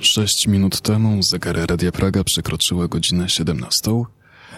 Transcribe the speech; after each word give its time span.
Sześć 0.00 0.46
minut 0.46 0.80
temu 0.80 1.22
zegary 1.22 1.66
Radia 1.66 1.92
Praga 1.92 2.24
przekroczyły 2.24 2.88
godzinę 2.88 3.28
17, 3.28 4.04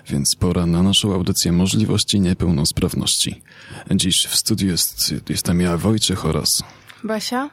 więc 0.08 0.34
pora 0.34 0.66
na 0.66 0.82
naszą 0.82 1.14
audycję 1.14 1.52
możliwości 1.52 2.20
niepełnosprawności. 2.20 3.42
Dziś 3.90 4.26
w 4.26 4.36
studiu 4.36 4.68
jest, 4.68 5.14
jestem 5.28 5.60
ja, 5.60 5.76
Wojciech 5.76 6.26
oraz... 6.26 6.62
Basia? 7.04 7.50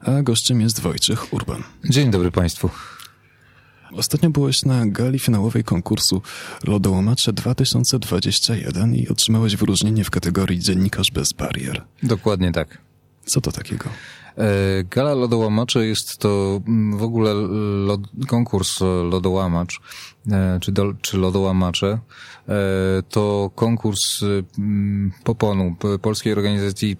A 0.00 0.22
gościem 0.22 0.60
jest 0.60 0.80
Wojciech 0.80 1.32
Urban. 1.32 1.62
Dzień 1.90 2.10
dobry 2.10 2.30
Państwu. 2.30 2.70
Ostatnio 3.92 4.30
byłeś 4.30 4.64
na 4.64 4.86
gali 4.86 5.18
finałowej 5.18 5.64
konkursu 5.64 6.22
Lodołomacze 6.64 7.32
2021 7.32 8.94
i 8.94 9.08
otrzymałeś 9.08 9.56
wyróżnienie 9.56 10.04
w 10.04 10.10
kategorii 10.10 10.58
Dziennikarz 10.58 11.10
bez 11.10 11.32
barier. 11.32 11.84
Dokładnie 12.02 12.52
tak. 12.52 12.85
Co 13.26 13.40
to 13.40 13.52
takiego? 13.52 13.84
E, 14.38 14.84
Gala 14.84 15.14
Lodołamacze 15.14 15.86
jest 15.86 16.18
to 16.18 16.60
mm, 16.68 16.98
w 16.98 17.02
ogóle 17.02 17.34
lod, 17.86 18.00
konkurs 18.26 18.80
Lodołamacz, 19.10 19.80
e, 20.30 20.58
czy, 20.60 20.72
do, 20.72 20.92
czy 21.02 21.16
Lodołamacze. 21.16 21.98
E, 22.48 22.52
to 23.08 23.50
konkurs 23.54 24.22
mm, 24.58 25.12
Poponu, 25.24 25.76
Polskiej 26.02 26.32
Organizacji 26.32 26.96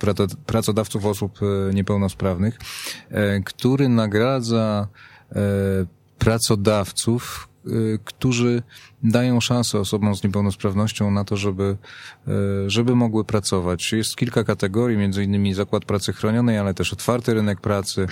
Pracodawców 0.47 1.07
Osób 1.07 1.39
Niepełnosprawnych, 1.75 2.59
który 3.45 3.89
nagradza 3.89 4.89
pracodawców, 6.19 7.49
którzy 8.05 8.63
dają 9.03 9.41
szansę 9.41 9.79
osobom 9.79 10.17
z 10.17 10.25
niepełnosprawnością 10.25 11.11
na 11.11 11.25
to, 11.25 11.37
żeby, 11.37 11.77
żeby 12.67 12.95
mogły 12.95 13.25
pracować. 13.25 13.93
Jest 13.93 14.17
kilka 14.17 14.45
kategorii, 14.45 14.99
między 14.99 15.25
innymi 15.25 15.55
zakład 15.55 15.85
pracy 15.85 16.13
chronionej, 16.13 16.59
ale 16.59 16.75
też 16.75 16.93
otwarty 16.93 17.35
rynek 17.35 17.61
pracy. 17.61 18.07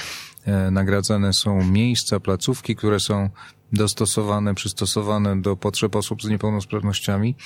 Nagradzane 0.71 1.33
są 1.33 1.65
miejsca, 1.65 2.21
placówki, 2.21 2.77
które 2.77 3.01
są 3.01 3.31
dostosowane, 3.75 4.55
przystosowane 4.55 5.43
do 5.43 5.57
potrzeb 5.57 5.97
osób 5.97 6.23
z 6.23 6.29
niepełnosprawnościami, 6.29 7.37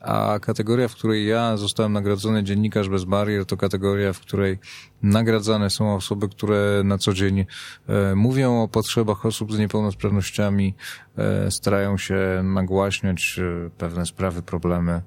a 0.00 0.38
kategoria, 0.42 0.88
w 0.88 0.94
której 0.94 1.26
ja 1.26 1.56
zostałem 1.56 1.92
nagrodzony 1.92 2.44
dziennikarz 2.44 2.88
bez 2.88 3.04
barier, 3.04 3.46
to 3.46 3.56
kategoria, 3.56 4.12
w 4.12 4.20
której 4.20 4.58
nagradzane 5.02 5.70
są 5.70 5.94
osoby, 5.94 6.28
które 6.28 6.82
na 6.84 6.98
co 6.98 7.14
dzień 7.14 7.40
e, 7.40 8.14
mówią 8.14 8.62
o 8.62 8.68
potrzebach 8.68 9.26
osób 9.26 9.52
z 9.52 9.58
niepełnosprawnościami, 9.58 10.74
e, 11.18 11.50
starają 11.50 11.98
się 11.98 12.16
nagłaśniać 12.44 13.38
e, 13.38 13.70
pewne 13.70 14.06
sprawy, 14.06 14.42
problemy. 14.42 15.02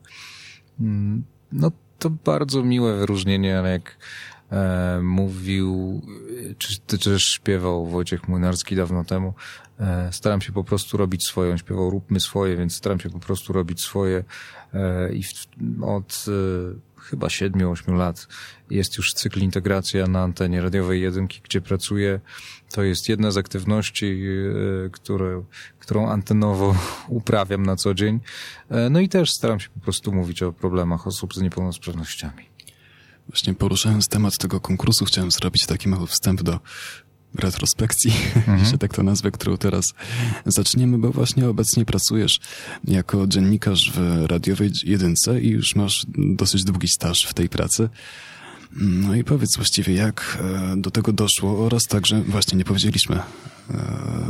Mm, 0.80 1.23
no 1.52 1.72
to 2.00 2.09
bardzo 2.09 2.63
miłe 2.63 2.97
wyróżnienie, 2.97 3.59
ale 3.59 3.72
jak 3.72 3.97
e, 4.51 4.99
mówił, 5.01 6.01
czy, 6.57 6.77
czy 6.88 6.97
też 6.97 7.25
śpiewał 7.25 7.85
Wojciech 7.85 8.27
Młynarski 8.27 8.75
dawno 8.75 9.03
temu, 9.03 9.33
E, 9.79 10.13
staram 10.13 10.41
się 10.41 10.53
po 10.53 10.63
prostu 10.63 10.97
robić 10.97 11.27
swoje. 11.27 11.57
śpiewał 11.57 11.89
róbmy 11.89 12.19
swoje, 12.19 12.57
więc 12.57 12.75
staram 12.75 12.99
się 12.99 13.09
po 13.09 13.19
prostu 13.19 13.53
robić 13.53 13.81
swoje 13.81 14.23
e, 14.73 15.13
i 15.13 15.23
od 15.81 16.25
e, 16.27 17.01
chyba 17.01 17.27
7-8 17.27 17.97
lat 17.97 18.27
jest 18.69 18.97
już 18.97 19.13
cykl 19.13 19.39
integracja 19.39 20.07
na 20.07 20.21
antenie 20.21 20.61
radiowej 20.61 21.01
jedynki, 21.01 21.41
gdzie 21.43 21.61
pracuję. 21.61 22.19
To 22.71 22.83
jest 22.83 23.09
jedna 23.09 23.31
z 23.31 23.38
aktywności, 23.38 24.23
które, 24.91 25.43
którą 25.79 26.09
antenowo 26.09 26.75
uprawiam 27.07 27.66
na 27.66 27.75
co 27.75 27.93
dzień. 27.93 28.19
No 28.89 28.99
i 28.99 29.09
też 29.09 29.31
staram 29.31 29.59
się 29.59 29.69
po 29.69 29.79
prostu 29.79 30.11
mówić 30.11 30.43
o 30.43 30.53
problemach 30.53 31.07
osób 31.07 31.33
z 31.33 31.41
niepełnosprawnościami. 31.41 32.55
Właśnie 33.30 33.54
poruszając 33.54 34.08
temat 34.08 34.38
tego 34.38 34.59
konkursu, 34.59 35.06
chciałem 35.06 35.31
zrobić 35.31 35.66
taki 35.66 35.90
mały 35.90 36.08
wstęp 36.08 36.44
do 36.44 36.59
retrospekcji, 37.36 38.14
mhm. 38.36 38.59
jeśli 38.64 38.78
tak 38.78 38.94
to 38.94 39.04
nazwę, 39.04 39.31
którą 39.31 39.58
teraz 39.58 39.94
zaczniemy, 40.45 40.98
bo 40.98 41.12
właśnie 41.12 41.50
obecnie 41.50 41.86
pracujesz 41.86 42.40
jako 42.84 43.28
dziennikarz 43.28 43.92
w 43.96 44.26
radiowej 44.26 44.72
jedynce 44.84 45.42
i 45.42 45.50
już 45.50 45.76
masz 45.76 46.06
dosyć 46.18 46.64
długi 46.64 46.88
staż 46.88 47.25
w 47.25 47.34
tej 47.34 47.50
pracy. 47.50 47.90
No 48.72 49.16
i 49.16 49.24
powiedz 49.24 49.56
właściwie, 49.56 49.94
jak 49.94 50.38
e, 50.41 50.78
do 50.78 50.91
tego 50.91 51.14
doszło 51.14 51.66
oraz 51.66 51.84
także, 51.84 52.22
właśnie 52.22 52.58
nie 52.58 52.66
powiedzieliśmy, 52.66 53.19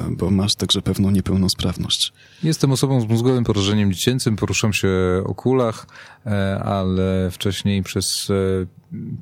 bo 0.10 0.32
masz 0.32 0.56
także 0.56 0.82
pewną 0.82 1.12
niepełnosprawność. 1.12 2.14
Jestem 2.44 2.72
osobą 2.72 3.02
z 3.02 3.08
mózgowym 3.08 3.44
porażeniem 3.44 3.94
dziecięcym, 3.94 4.36
poruszam 4.36 4.74
się 4.74 4.90
o 5.26 5.36
kulach, 5.36 5.88
e, 6.26 6.60
ale 6.60 7.32
wcześniej 7.32 7.84
przez 7.84 8.32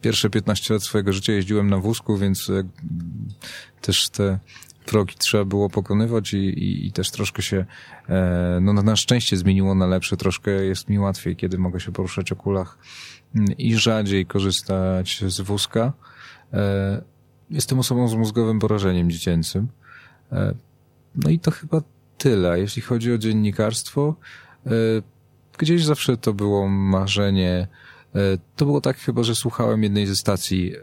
pierwsze 0.01 0.29
15 0.29 0.73
lat 0.73 0.83
swojego 0.83 1.13
życia 1.13 1.33
jeździłem 1.33 1.69
na 1.69 1.77
wózku, 1.77 2.17
więc 2.17 2.51
też 3.81 4.09
te 4.09 4.39
progi 4.85 5.15
trzeba 5.17 5.45
było 5.45 5.69
pokonywać 5.69 6.33
i, 6.33 6.37
i, 6.37 6.87
i, 6.87 6.91
też 6.91 7.11
troszkę 7.11 7.41
się, 7.41 7.65
no 8.61 8.73
na 8.73 8.95
szczęście 8.95 9.37
zmieniło 9.37 9.75
na 9.75 9.87
lepsze, 9.87 10.17
troszkę 10.17 10.51
jest 10.51 10.89
mi 10.89 10.99
łatwiej, 10.99 11.35
kiedy 11.35 11.57
mogę 11.57 11.79
się 11.79 11.91
poruszać 11.91 12.31
o 12.31 12.35
kulach 12.35 12.77
i 13.57 13.75
rzadziej 13.75 14.25
korzystać 14.25 15.23
z 15.27 15.41
wózka. 15.41 15.93
E, 16.53 17.01
jestem 17.49 17.79
osobą 17.79 18.07
z 18.07 18.15
mózgowym 18.15 18.59
porażeniem 18.59 19.11
dziecięcym. 19.11 19.67
E, 20.33 20.53
no 21.15 21.29
i 21.29 21.39
to 21.39 21.51
chyba 21.51 21.81
tyle. 22.17 22.59
Jeśli 22.59 22.81
chodzi 22.81 23.13
o 23.13 23.17
dziennikarstwo, 23.17 24.15
e, 24.65 24.69
gdzieś 25.57 25.85
zawsze 25.85 26.17
to 26.17 26.33
było 26.33 26.67
marzenie. 26.67 27.67
To 28.55 28.65
było 28.65 28.81
tak 28.81 28.97
chyba, 28.97 29.23
że 29.23 29.35
słuchałem 29.35 29.83
jednej 29.83 30.07
ze 30.07 30.15
stacji 30.15 30.73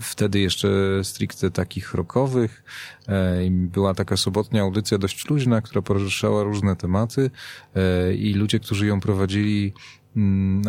wtedy 0.00 0.40
jeszcze 0.40 0.68
stricte 1.02 1.50
takich 1.50 1.94
rockowych. 1.94 2.64
Była 3.50 3.94
taka 3.94 4.16
sobotnia 4.16 4.62
audycja 4.62 4.98
dość 4.98 5.30
luźna, 5.30 5.60
która 5.60 5.82
poruszała 5.82 6.42
różne 6.42 6.76
tematy 6.76 7.30
i 8.18 8.34
ludzie, 8.34 8.60
którzy 8.60 8.86
ją 8.86 9.00
prowadzili, 9.00 9.72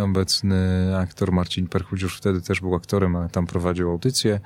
obecny 0.04 0.92
aktor 0.98 1.32
Marcin 1.32 1.68
Perchuć 1.68 2.02
już 2.02 2.18
wtedy 2.18 2.42
też 2.42 2.62
był 2.62 2.76
aktorem, 2.76 3.16
ale 3.16 3.30
tam 3.30 3.48
prowadził 3.48 3.90
audycję. 3.90 4.40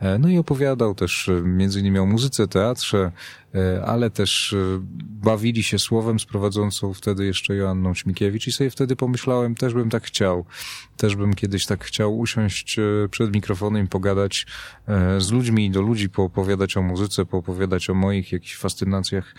E, 0.00 0.18
no 0.18 0.28
i 0.28 0.38
opowiadał 0.38 0.94
też 0.94 1.28
e, 1.28 1.32
między 1.42 1.80
innymi 1.80 1.98
o 1.98 2.06
muzyce, 2.06 2.48
teatrze, 2.48 3.12
e, 3.54 3.84
ale 3.84 4.10
też 4.10 4.54
bawili 5.00 5.62
się 5.62 5.78
słowem 5.78 6.20
z 6.20 6.24
prowadzącą 6.24 6.94
wtedy 6.94 7.26
jeszcze 7.26 7.54
Joanną 7.54 7.94
Śmikiewicz 7.94 8.46
i 8.46 8.52
sobie 8.52 8.70
wtedy 8.70 8.96
pomyślałem, 8.96 9.54
też 9.54 9.74
bym 9.74 9.90
tak 9.90 10.04
chciał. 10.04 10.44
Też 10.96 11.16
bym 11.16 11.34
kiedyś 11.34 11.66
tak 11.66 11.84
chciał 11.84 12.18
usiąść 12.18 12.76
przed 13.10 13.34
mikrofonem 13.34 13.84
i 13.84 13.88
pogadać 13.88 14.46
z 15.18 15.30
ludźmi, 15.30 15.70
do 15.70 15.82
ludzi, 15.82 16.10
poopowiadać 16.10 16.76
o 16.76 16.82
muzyce, 16.82 17.26
poopowiadać 17.26 17.90
o 17.90 17.94
moich 17.94 18.32
jakichś 18.32 18.56
fascynacjach 18.56 19.34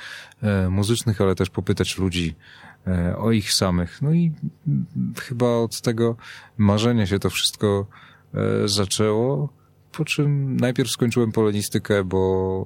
muzycznych, 0.69 1.21
ale 1.21 1.35
też 1.35 1.49
popytać 1.49 1.97
ludzi, 1.97 2.35
o 3.17 3.31
ich 3.31 3.53
samych. 3.53 4.01
No 4.01 4.13
i 4.13 4.31
chyba 5.21 5.47
od 5.47 5.81
tego 5.81 6.15
marzenia 6.57 7.05
się 7.05 7.19
to 7.19 7.29
wszystko 7.29 7.87
e, 8.33 8.67
zaczęło. 8.67 9.49
Po 9.91 10.05
czym 10.05 10.57
najpierw 10.57 10.91
skończyłem 10.91 11.31
polonistykę, 11.31 12.03
bo, 12.03 12.65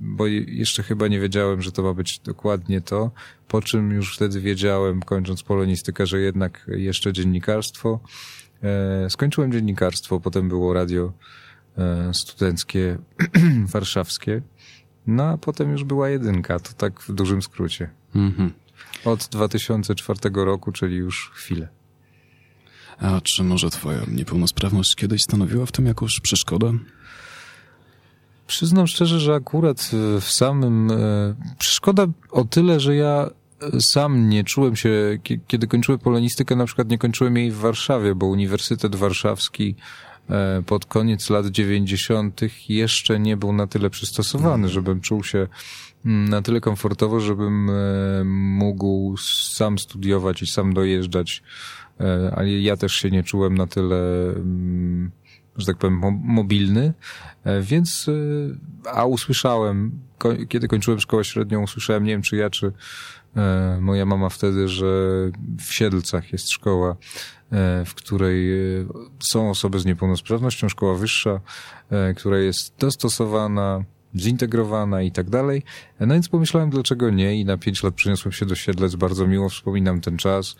bo 0.00 0.26
jeszcze 0.46 0.82
chyba 0.82 1.08
nie 1.08 1.20
wiedziałem, 1.20 1.62
że 1.62 1.72
to 1.72 1.82
ma 1.82 1.94
być 1.94 2.18
dokładnie 2.18 2.80
to. 2.80 3.10
Po 3.48 3.62
czym 3.62 3.90
już 3.90 4.16
wtedy 4.16 4.40
wiedziałem, 4.40 5.02
kończąc 5.02 5.42
polonistykę, 5.42 6.06
że 6.06 6.20
jednak 6.20 6.66
jeszcze 6.68 7.12
dziennikarstwo. 7.12 8.00
E, 8.62 9.10
skończyłem 9.10 9.52
dziennikarstwo, 9.52 10.20
potem 10.20 10.48
było 10.48 10.72
radio 10.72 11.12
studenckie 12.12 12.98
warszawskie. 13.72 14.42
No 15.06 15.24
a 15.24 15.38
potem 15.38 15.70
już 15.70 15.84
była 15.84 16.08
jedynka, 16.08 16.58
to 16.58 16.72
tak 16.72 17.00
w 17.00 17.12
dużym 17.12 17.42
skrócie. 17.42 17.90
Mhm. 18.14 18.52
Od 19.04 19.28
2004 19.30 20.20
roku, 20.34 20.72
czyli 20.72 20.96
już 20.96 21.30
chwilę. 21.34 21.68
A 22.98 23.20
czy 23.20 23.44
może 23.44 23.70
twoja 23.70 24.00
niepełnosprawność 24.08 24.96
kiedyś 24.96 25.22
stanowiła 25.22 25.66
w 25.66 25.72
tym 25.72 25.86
jakąś 25.86 26.20
przeszkodę? 26.20 26.78
Przyznam 28.46 28.86
szczerze, 28.86 29.20
że 29.20 29.34
akurat 29.34 29.90
e, 30.16 30.20
w 30.20 30.30
samym... 30.30 30.90
E, 30.90 31.34
przeszkoda 31.58 32.06
o 32.30 32.44
tyle, 32.44 32.80
że 32.80 32.96
ja 32.96 33.30
sam 33.80 34.28
nie 34.28 34.44
czułem 34.44 34.76
się, 34.76 35.18
kiedy 35.46 35.66
kończyłem 35.66 35.98
polonistykę, 35.98 36.56
na 36.56 36.66
przykład 36.66 36.88
nie 36.88 36.98
kończyłem 36.98 37.36
jej 37.36 37.50
w 37.50 37.56
Warszawie, 37.56 38.14
bo 38.14 38.26
Uniwersytet 38.26 38.96
Warszawski 38.96 39.74
e, 39.74 40.13
pod 40.66 40.86
koniec 40.86 41.30
lat 41.30 41.46
90. 41.46 42.40
jeszcze 42.68 43.20
nie 43.20 43.36
był 43.36 43.52
na 43.52 43.66
tyle 43.66 43.90
przystosowany, 43.90 44.68
żebym 44.68 45.00
czuł 45.00 45.24
się 45.24 45.48
Mm, 46.04 46.28
na 46.28 46.42
tyle 46.42 46.60
komfortowo, 46.60 47.20
żebym 47.20 47.70
e, 47.70 48.24
mógł 48.24 49.16
sam 49.16 49.78
studiować 49.78 50.42
i 50.42 50.46
sam 50.46 50.74
dojeżdżać, 50.74 51.42
e, 52.00 52.32
ale 52.36 52.50
ja 52.50 52.76
też 52.76 52.94
się 52.94 53.10
nie 53.10 53.22
czułem 53.22 53.54
na 53.54 53.66
tyle, 53.66 53.96
mm, 54.36 55.10
że 55.56 55.66
tak 55.66 55.76
powiem, 55.76 56.00
mobilny, 56.24 56.92
e, 57.44 57.60
więc, 57.60 58.10
a 58.92 59.04
usłyszałem, 59.04 60.00
kiedy 60.48 60.68
kończyłem 60.68 61.00
szkołę 61.00 61.24
średnią, 61.24 61.62
usłyszałem, 61.62 62.04
nie 62.04 62.12
wiem 62.12 62.22
czy 62.22 62.36
ja, 62.36 62.50
czy 62.50 62.72
moja 63.80 64.06
mama 64.06 64.28
wtedy, 64.28 64.68
że 64.68 64.86
w 65.58 65.72
Siedlcach 65.72 66.32
jest 66.32 66.50
szkoła, 66.50 66.96
w 67.86 67.94
której 67.94 68.48
są 69.18 69.50
osoby 69.50 69.80
z 69.80 69.84
niepełnosprawnością, 69.84 70.68
szkoła 70.68 70.94
wyższa, 70.94 71.40
która 72.16 72.38
jest 72.38 72.74
dostosowana 72.78 73.84
zintegrowana 74.16 75.02
i 75.02 75.12
tak 75.12 75.30
dalej. 75.30 75.62
No 76.00 76.14
więc 76.14 76.28
pomyślałem, 76.28 76.70
dlaczego 76.70 77.10
nie 77.10 77.40
i 77.40 77.44
na 77.44 77.56
pięć 77.56 77.82
lat 77.82 77.94
przeniosłem 77.94 78.32
się 78.32 78.46
do 78.46 78.54
Siedlec, 78.54 78.94
bardzo 78.94 79.26
miło 79.26 79.48
wspominam 79.48 80.00
ten 80.00 80.16
czas. 80.16 80.56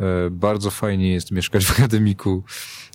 E, 0.00 0.30
bardzo 0.30 0.70
fajnie 0.70 1.12
jest 1.12 1.30
mieszkać 1.30 1.64
w 1.64 1.70
akademiku 1.70 2.42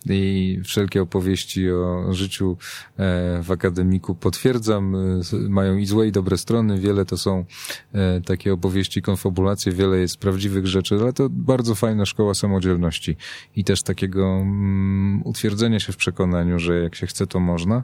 i 0.09 0.59
wszelkie 0.63 1.01
opowieści 1.01 1.71
o 1.71 2.13
życiu 2.13 2.57
e, 2.97 3.43
w 3.43 3.51
akademiku 3.51 4.15
potwierdzam. 4.15 4.95
E, 4.95 5.49
mają 5.49 5.77
i 5.77 5.85
złe 5.85 6.07
i 6.07 6.11
dobre 6.11 6.37
strony. 6.37 6.79
Wiele 6.79 7.05
to 7.05 7.17
są 7.17 7.45
takie 8.25 8.53
opowieści, 8.53 9.01
konfabulacje, 9.01 9.71
wiele 9.71 9.97
jest 9.97 10.17
prawdziwych 10.17 10.67
rzeczy, 10.67 10.95
ale 10.95 11.13
to 11.13 11.27
bardzo 11.29 11.75
fajna 11.75 12.05
szkoła 12.05 12.33
samodzielności 12.33 13.17
i 13.55 13.63
też 13.63 13.83
takiego 13.83 14.25
um, 14.25 15.21
utwierdzenia 15.25 15.79
się 15.79 15.93
w 15.93 15.97
przekonaniu, 15.97 16.59
że 16.59 16.79
jak 16.79 16.95
się 16.95 17.07
chce, 17.07 17.27
to 17.27 17.39
można. 17.39 17.83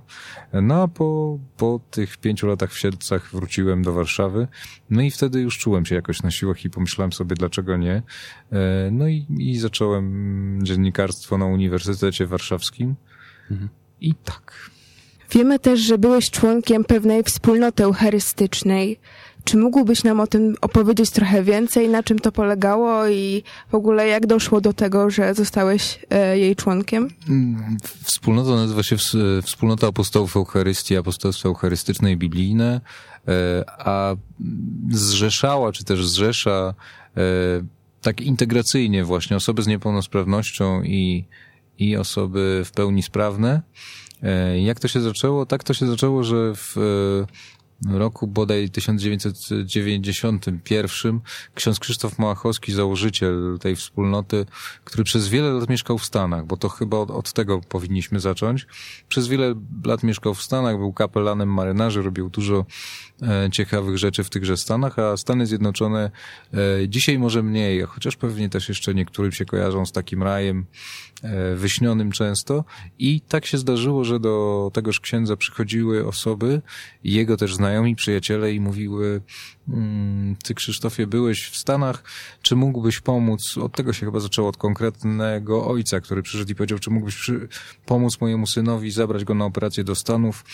No 0.53 0.81
a 0.81 0.87
po, 0.87 1.39
po 1.57 1.79
tych 1.91 2.17
pięciu 2.17 2.47
latach 2.47 2.71
w 2.71 2.77
Siedlcach 2.77 3.29
wróciłem 3.33 3.83
do 3.83 3.93
Warszawy, 3.93 4.02
no 4.89 5.01
i 5.01 5.11
wtedy 5.11 5.41
już 5.41 5.57
czułem 5.57 5.85
się 5.85 5.95
jakoś 5.95 6.23
na 6.23 6.31
siłach 6.31 6.65
i 6.65 6.69
pomyślałem 6.69 7.13
sobie, 7.13 7.35
dlaczego 7.35 7.77
nie. 7.77 8.01
No 8.91 9.07
i, 9.07 9.25
i 9.39 9.59
zacząłem 9.59 10.59
dziennikarstwo 10.63 11.37
na 11.37 11.45
Uniwersytecie 11.45 12.27
Warszawskim. 12.27 12.95
Mhm. 13.51 13.69
I 14.01 14.15
tak. 14.15 14.69
Wiemy 15.31 15.59
też, 15.59 15.79
że 15.79 15.97
byłeś 15.97 16.31
członkiem 16.31 16.83
pewnej 16.83 17.23
wspólnoty 17.23 17.83
eucharystycznej. 17.83 18.99
Czy 19.43 19.57
mógłbyś 19.57 20.03
nam 20.03 20.19
o 20.19 20.27
tym 20.27 20.55
opowiedzieć 20.61 21.09
trochę 21.09 21.43
więcej, 21.43 21.89
na 21.89 22.03
czym 22.03 22.19
to 22.19 22.31
polegało 22.31 23.07
i 23.07 23.43
w 23.71 23.75
ogóle 23.75 24.07
jak 24.07 24.27
doszło 24.27 24.61
do 24.61 24.73
tego, 24.73 25.09
że 25.09 25.33
zostałeś 25.33 25.99
e, 26.09 26.39
jej 26.39 26.55
członkiem? 26.55 27.09
Mm, 27.29 27.77
wspólnota 28.03 28.49
nazywa 28.49 28.83
się 28.83 28.95
Wspólnota 29.43 29.87
Apostołów 29.87 30.37
Eucharystii, 30.37 30.97
Apostolstwo 30.97 31.49
Eucharystyczne 31.49 32.11
i 32.11 32.17
Biblijne, 32.17 32.81
e, 33.27 33.63
a 33.67 34.15
zrzeszała, 34.89 35.71
czy 35.71 35.83
też 35.83 36.07
zrzesza 36.07 36.73
e, 37.17 37.21
tak 38.01 38.21
integracyjnie 38.21 39.03
właśnie 39.03 39.37
osoby 39.37 39.63
z 39.63 39.67
niepełnosprawnością 39.67 40.83
i, 40.83 41.25
i 41.79 41.97
osoby 41.97 42.61
w 42.65 42.71
pełni 42.71 43.03
sprawne. 43.03 43.61
Jak 44.63 44.79
to 44.79 44.87
się 44.87 45.01
zaczęło? 45.01 45.45
Tak 45.45 45.63
to 45.63 45.73
się 45.73 45.87
zaczęło, 45.87 46.23
że 46.23 46.53
w 46.55 46.75
roku 47.91 48.27
bodaj 48.27 48.69
1991 48.69 51.19
ksiądz 51.53 51.79
Krzysztof 51.79 52.19
Małachowski, 52.19 52.73
założyciel 52.73 53.57
tej 53.61 53.75
wspólnoty, 53.75 54.45
który 54.83 55.03
przez 55.03 55.27
wiele 55.27 55.51
lat 55.51 55.69
mieszkał 55.69 55.97
w 55.97 56.05
Stanach, 56.05 56.45
bo 56.45 56.57
to 56.57 56.69
chyba 56.69 56.97
od, 56.97 57.11
od, 57.11 57.33
tego 57.33 57.61
powinniśmy 57.61 58.19
zacząć. 58.19 58.67
Przez 59.09 59.27
wiele 59.27 59.55
lat 59.85 60.03
mieszkał 60.03 60.33
w 60.33 60.41
Stanach, 60.41 60.77
był 60.77 60.93
kapelanem 60.93 61.53
marynarzy, 61.53 62.01
robił 62.01 62.29
dużo 62.29 62.65
e, 63.21 63.49
ciekawych 63.51 63.97
rzeczy 63.97 64.23
w 64.23 64.29
tychże 64.29 64.57
Stanach, 64.57 64.99
a 64.99 65.17
Stany 65.17 65.45
Zjednoczone 65.45 66.11
e, 66.53 66.89
dzisiaj 66.89 67.19
może 67.19 67.43
mniej, 67.43 67.81
chociaż 67.81 68.15
pewnie 68.15 68.49
też 68.49 68.69
jeszcze 68.69 68.93
niektórym 68.93 69.31
się 69.31 69.45
kojarzą 69.45 69.85
z 69.85 69.91
takim 69.91 70.23
rajem 70.23 70.65
e, 71.23 71.55
wyśnionym 71.55 72.11
często. 72.11 72.65
I 72.99 73.21
tak 73.21 73.45
się 73.45 73.57
zdarzyło, 73.57 74.03
że 74.03 74.19
do 74.19 74.71
tegoż 74.73 74.99
księdza 74.99 75.37
przychodziły 75.37 76.07
osoby, 76.07 76.61
jego 77.03 77.37
też 77.37 77.55
znajomi, 77.63 77.95
przyjaciele 77.95 78.53
i 78.53 78.59
mówiły, 78.59 79.21
ty 80.43 80.53
Krzysztofie 80.53 81.07
byłeś 81.07 81.49
w 81.49 81.57
Stanach, 81.57 82.03
czy 82.41 82.55
mógłbyś 82.55 82.99
pomóc, 82.99 83.57
od 83.57 83.75
tego 83.75 83.93
się 83.93 84.05
chyba 84.05 84.19
zaczęło, 84.19 84.49
od 84.49 84.57
konkretnego 84.57 85.67
ojca, 85.67 85.99
który 85.99 86.23
przyszedł 86.23 86.51
i 86.51 86.55
powiedział, 86.55 86.79
czy 86.79 86.89
mógłbyś 86.89 87.15
przy, 87.15 87.47
pomóc 87.85 88.21
mojemu 88.21 88.47
synowi, 88.47 88.91
zabrać 88.91 89.23
go 89.23 89.33
na 89.33 89.45
operację 89.45 89.83
do 89.83 89.95
Stanów, 89.95 90.45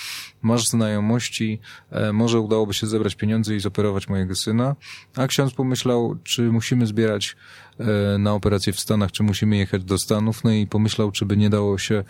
masz 0.41 0.67
znajomości, 0.67 1.59
e, 1.91 2.13
może 2.13 2.39
udałoby 2.39 2.73
się 2.73 2.87
zebrać 2.87 3.15
pieniądze 3.15 3.55
i 3.55 3.59
zoperować 3.59 4.07
mojego 4.07 4.35
syna, 4.35 4.75
a 5.15 5.27
ksiądz 5.27 5.53
pomyślał, 5.53 6.15
czy 6.23 6.41
musimy 6.41 6.87
zbierać 6.87 7.35
e, 7.79 8.17
na 8.17 8.33
operację 8.33 8.73
w 8.73 8.79
Stanach, 8.79 9.11
czy 9.11 9.23
musimy 9.23 9.57
jechać 9.57 9.83
do 9.83 9.97
Stanów, 9.97 10.43
no 10.43 10.51
i 10.51 10.67
pomyślał, 10.67 11.11
czy 11.11 11.25
by 11.25 11.37
nie 11.37 11.49
dało 11.49 11.77
się 11.77 12.03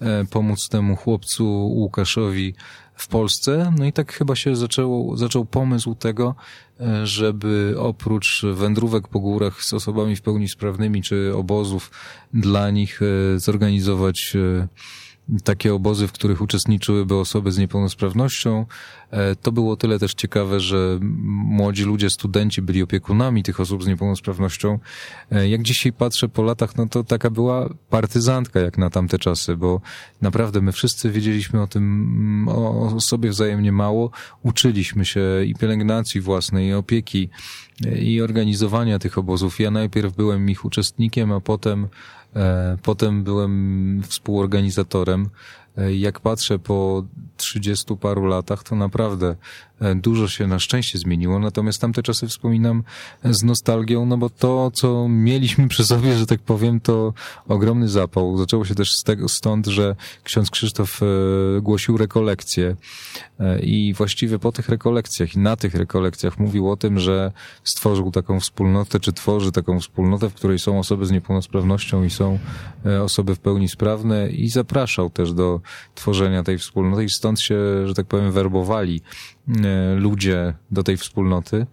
e, 0.00 0.24
pomóc 0.24 0.68
temu 0.68 0.96
chłopcu 0.96 1.44
Łukaszowi 1.66 2.54
w 2.94 3.08
Polsce. 3.08 3.72
No 3.78 3.84
i 3.84 3.92
tak 3.92 4.12
chyba 4.12 4.36
się 4.36 4.56
zaczęło, 4.56 5.16
zaczął 5.16 5.44
pomysł 5.44 5.94
tego, 5.94 6.34
żeby 7.04 7.74
oprócz 7.78 8.42
wędrówek 8.54 9.08
po 9.08 9.20
górach 9.20 9.64
z 9.64 9.72
osobami 9.72 10.16
w 10.16 10.22
pełni 10.22 10.48
sprawnymi, 10.48 11.02
czy 11.02 11.36
obozów 11.36 11.90
dla 12.34 12.70
nich 12.70 13.00
e, 13.02 13.38
zorganizować 13.38 14.36
e, 14.36 14.68
takie 15.44 15.74
obozy, 15.74 16.08
w 16.08 16.12
których 16.12 16.40
uczestniczyłyby 16.40 17.14
osoby 17.14 17.52
z 17.52 17.58
niepełnosprawnością. 17.58 18.66
E, 19.10 19.36
to 19.36 19.52
było 19.52 19.76
tyle 19.76 19.98
też 19.98 20.14
ciekawe, 20.14 20.60
że 20.60 20.98
młodzi 21.30 21.84
ludzie, 21.84 22.10
studenci 22.10 22.62
byli 22.62 22.82
opiekunami 22.82 23.42
tych 23.42 23.60
osób 23.60 23.84
z 23.84 23.86
niepełnosprawnością. 23.86 24.78
E, 25.32 25.48
jak 25.48 25.62
dzisiaj 25.62 25.92
patrzę 25.92 26.28
po 26.28 26.42
latach, 26.42 26.76
no 26.76 26.86
to 26.86 27.04
taka 27.04 27.30
była 27.30 27.68
partyzantka 27.90 28.60
jak 28.60 28.78
na 28.78 28.90
tamte 28.90 29.18
czasy, 29.18 29.56
bo 29.56 29.80
naprawdę 30.22 30.60
my 30.60 30.72
wszyscy 30.72 31.10
wiedzieliśmy 31.10 31.62
o 31.62 31.66
tym, 31.66 32.48
o 32.48 33.00
sobie 33.00 33.30
wzajemnie 33.30 33.72
mało. 33.72 34.10
Uczyliśmy 34.42 35.04
się 35.04 35.20
i 35.46 35.54
pielęgnacji 35.54 36.20
własnej, 36.20 36.68
i 36.68 36.72
opieki, 36.72 37.28
e, 37.86 37.98
i 37.98 38.22
organizowania 38.22 38.98
tych 38.98 39.18
obozów. 39.18 39.60
Ja 39.60 39.70
najpierw 39.70 40.16
byłem 40.16 40.50
ich 40.50 40.64
uczestnikiem, 40.64 41.32
a 41.32 41.40
potem 41.40 41.88
potem 42.82 43.24
byłem 43.24 44.02
współorganizatorem. 44.06 45.28
E, 45.76 45.94
jak 45.94 46.20
patrzę 46.20 46.58
po 46.58 47.04
trzydziestu 47.36 47.96
paru 47.96 48.26
latach, 48.26 48.62
to 48.62 48.76
naprawdę 48.76 49.36
E, 49.80 49.94
dużo 49.94 50.28
się 50.28 50.46
na 50.46 50.58
szczęście 50.58 50.98
zmieniło, 50.98 51.38
natomiast 51.38 51.80
tamte 51.80 52.02
czasy 52.02 52.28
wspominam 52.28 52.82
z 53.24 53.42
nostalgią, 53.42 54.06
no 54.06 54.16
bo 54.16 54.30
to, 54.30 54.70
co 54.70 55.08
mieliśmy 55.08 55.68
przy 55.68 55.84
sobie, 55.84 56.16
że 56.16 56.26
tak 56.26 56.40
powiem, 56.40 56.80
to 56.80 57.14
ogromny 57.48 57.88
zapał. 57.88 58.38
Zaczęło 58.38 58.64
się 58.64 58.74
też 58.74 58.96
z 58.96 59.02
tego, 59.02 59.28
stąd, 59.28 59.66
że 59.66 59.96
ksiądz 60.22 60.50
Krzysztof 60.50 61.00
e, 61.02 61.06
głosił 61.60 61.96
rekolekcje. 61.96 62.76
E, 63.40 63.60
i 63.60 63.94
właściwie 63.94 64.38
po 64.38 64.52
tych 64.52 64.68
rekolekcjach 64.68 65.34
i 65.34 65.38
na 65.38 65.56
tych 65.56 65.74
rekolekcjach 65.74 66.38
mówił 66.38 66.70
o 66.70 66.76
tym, 66.76 66.98
że 66.98 67.32
stworzył 67.64 68.10
taką 68.10 68.40
wspólnotę, 68.40 69.00
czy 69.00 69.12
tworzy 69.12 69.52
taką 69.52 69.80
wspólnotę, 69.80 70.30
w 70.30 70.34
której 70.34 70.58
są 70.58 70.78
osoby 70.78 71.06
z 71.06 71.10
niepełnosprawnością 71.10 72.04
i 72.04 72.10
są 72.10 72.38
osoby 73.02 73.34
w 73.34 73.38
pełni 73.38 73.68
sprawne 73.68 74.30
i 74.30 74.48
zapraszał 74.48 75.10
też 75.10 75.32
do 75.32 75.60
tworzenia 75.94 76.42
tej 76.42 76.58
wspólnoty. 76.58 77.04
I 77.04 77.08
stąd 77.24 77.40
się, 77.40 77.86
że 77.86 77.94
tak 77.94 78.06
powiem, 78.06 78.32
werbowali 78.32 79.00
E, 79.48 79.94
ludzie 79.94 80.54
do 80.70 80.82
tej 80.82 80.96
wspólnoty. 80.96 81.66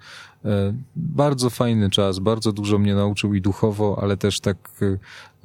E, 0.46 0.74
bardzo 0.96 1.50
fajny 1.50 1.90
czas, 1.90 2.20
bardzo 2.20 2.52
dużo 2.52 2.80
mnie 2.80 2.96
nauczył 2.96 3.34
i 3.34 3.42
duchowo, 3.42 4.00
ale 4.02 4.18
też 4.18 4.40
tak 4.40 4.58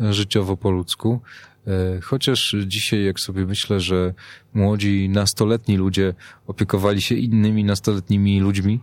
e, 0.01 0.13
życiowo 0.13 0.57
po 0.57 0.71
ludzku. 0.71 1.21
Chociaż 2.03 2.57
dzisiaj, 2.67 3.05
jak 3.05 3.21
sobie 3.21 3.47
myślę, 3.47 3.81
że 3.81 4.15
młodzi, 4.55 5.09
nastoletni 5.09 5.77
ludzie 5.77 6.15
opiekowali 6.47 7.03
się 7.03 7.15
innymi 7.15 7.65
nastoletnimi 7.65 8.41
ludźmi, 8.41 8.81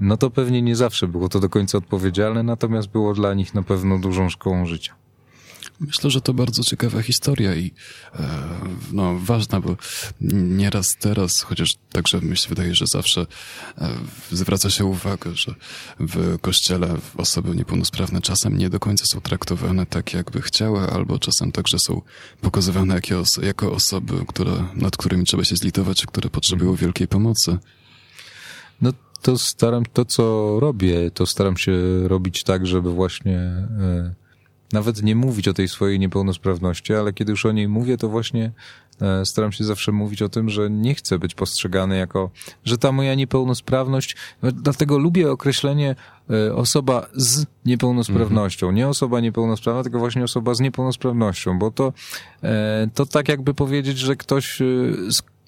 no 0.00 0.16
to 0.16 0.30
pewnie 0.30 0.62
nie 0.62 0.76
zawsze 0.76 1.08
było 1.08 1.28
to 1.28 1.40
do 1.40 1.48
końca 1.48 1.78
odpowiedzialne, 1.78 2.42
natomiast 2.42 2.88
było 2.88 3.14
dla 3.14 3.34
nich 3.34 3.54
na 3.54 3.62
pewno 3.62 3.98
dużą 3.98 4.28
szkołą 4.28 4.66
życia. 4.66 5.05
Myślę, 5.80 6.10
że 6.10 6.20
to 6.20 6.34
bardzo 6.34 6.62
ciekawa 6.62 7.02
historia 7.02 7.54
i 7.54 7.72
e, 8.14 8.28
no, 8.92 9.18
ważna, 9.18 9.60
bo 9.60 9.76
nieraz 10.20 10.96
teraz, 11.00 11.42
chociaż 11.42 11.74
także 11.92 12.20
mi 12.20 12.36
się 12.36 12.48
wydaje, 12.48 12.74
że 12.74 12.86
zawsze 12.86 13.26
e, 13.78 13.88
zwraca 14.32 14.70
się 14.70 14.84
uwagę, 14.84 15.34
że 15.34 15.54
w 16.00 16.38
kościele 16.40 16.96
osoby 17.16 17.56
niepełnosprawne 17.56 18.20
czasem 18.20 18.58
nie 18.58 18.70
do 18.70 18.80
końca 18.80 19.06
są 19.06 19.20
traktowane 19.20 19.86
tak, 19.86 20.14
jakby 20.14 20.42
chciały, 20.42 20.80
albo 20.80 21.18
czasem 21.18 21.52
także 21.52 21.78
są 21.78 22.02
pokazywane 22.40 22.94
jako, 22.94 23.22
jako 23.42 23.72
osoby, 23.72 24.24
które, 24.28 24.52
nad 24.74 24.96
którymi 24.96 25.24
trzeba 25.24 25.44
się 25.44 25.56
zlitować, 25.56 26.06
które 26.06 26.30
potrzebują 26.30 26.70
mhm. 26.70 26.86
wielkiej 26.86 27.08
pomocy. 27.08 27.58
No 28.80 28.92
to 29.22 29.38
staram, 29.38 29.84
to 29.92 30.04
co 30.04 30.56
robię, 30.60 31.10
to 31.10 31.26
staram 31.26 31.56
się 31.56 31.72
robić 32.08 32.42
tak, 32.42 32.66
żeby 32.66 32.92
właśnie... 32.92 33.38
E 33.38 34.25
nawet 34.72 35.02
nie 35.02 35.16
mówić 35.16 35.48
o 35.48 35.54
tej 35.54 35.68
swojej 35.68 35.98
niepełnosprawności, 35.98 36.94
ale 36.94 37.12
kiedy 37.12 37.30
już 37.30 37.46
o 37.46 37.52
niej 37.52 37.68
mówię, 37.68 37.96
to 37.96 38.08
właśnie 38.08 38.52
e, 39.00 39.26
staram 39.26 39.52
się 39.52 39.64
zawsze 39.64 39.92
mówić 39.92 40.22
o 40.22 40.28
tym, 40.28 40.50
że 40.50 40.70
nie 40.70 40.94
chcę 40.94 41.18
być 41.18 41.34
postrzegany 41.34 41.96
jako, 41.96 42.30
że 42.64 42.78
ta 42.78 42.92
moja 42.92 43.14
niepełnosprawność, 43.14 44.16
no, 44.42 44.52
dlatego 44.52 44.98
lubię 44.98 45.30
określenie 45.30 45.96
e, 46.30 46.54
osoba 46.54 47.06
z 47.14 47.46
niepełnosprawnością. 47.64 48.72
Nie 48.72 48.88
osoba 48.88 49.20
niepełnosprawna, 49.20 49.82
tylko 49.82 49.98
właśnie 49.98 50.24
osoba 50.24 50.54
z 50.54 50.60
niepełnosprawnością, 50.60 51.58
bo 51.58 51.70
to, 51.70 51.92
e, 52.42 52.88
to 52.94 53.06
tak 53.06 53.28
jakby 53.28 53.54
powiedzieć, 53.54 53.98
że 53.98 54.16
ktoś 54.16 54.62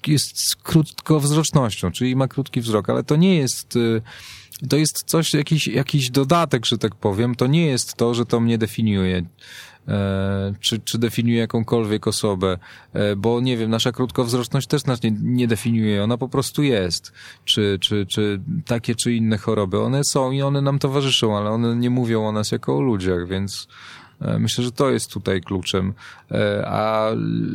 jest 0.07 0.55
krótkowzrocznością, 0.55 1.91
czyli 1.91 2.15
ma 2.15 2.27
krótki 2.27 2.61
wzrok, 2.61 2.89
ale 2.89 3.03
to 3.03 3.15
nie 3.15 3.35
jest 3.35 3.77
to 4.69 4.77
jest 4.77 5.03
coś, 5.05 5.33
jakiś, 5.33 5.67
jakiś 5.67 6.09
dodatek, 6.09 6.65
że 6.65 6.77
tak 6.77 6.95
powiem. 6.95 7.35
To 7.35 7.47
nie 7.47 7.65
jest 7.65 7.93
to, 7.93 8.13
że 8.13 8.25
to 8.25 8.39
mnie 8.39 8.57
definiuje. 8.57 9.23
E, 9.87 10.53
czy, 10.59 10.79
czy 10.79 10.97
definiuje 10.97 11.39
jakąkolwiek 11.39 12.07
osobę, 12.07 12.57
e, 12.93 13.15
bo 13.15 13.41
nie 13.41 13.57
wiem, 13.57 13.69
nasza 13.69 13.91
krótkowzroczność 13.91 14.67
też 14.67 14.85
nas 14.85 15.03
nie, 15.03 15.11
nie 15.21 15.47
definiuje, 15.47 16.03
ona 16.03 16.17
po 16.17 16.29
prostu 16.29 16.63
jest. 16.63 17.13
Czy, 17.45 17.77
czy, 17.81 18.05
czy 18.05 18.41
takie, 18.65 18.95
czy 18.95 19.13
inne 19.13 19.37
choroby, 19.37 19.79
one 19.79 20.03
są 20.03 20.31
i 20.31 20.41
one 20.41 20.61
nam 20.61 20.79
towarzyszą, 20.79 21.37
ale 21.37 21.49
one 21.49 21.75
nie 21.75 21.89
mówią 21.89 22.27
o 22.27 22.31
nas 22.31 22.51
jako 22.51 22.77
o 22.77 22.81
ludziach, 22.81 23.27
więc 23.27 23.67
myślę, 24.39 24.63
że 24.63 24.71
to 24.71 24.89
jest 24.89 25.11
tutaj 25.11 25.41
kluczem. 25.41 25.93
E, 26.31 26.67
a 26.67 27.11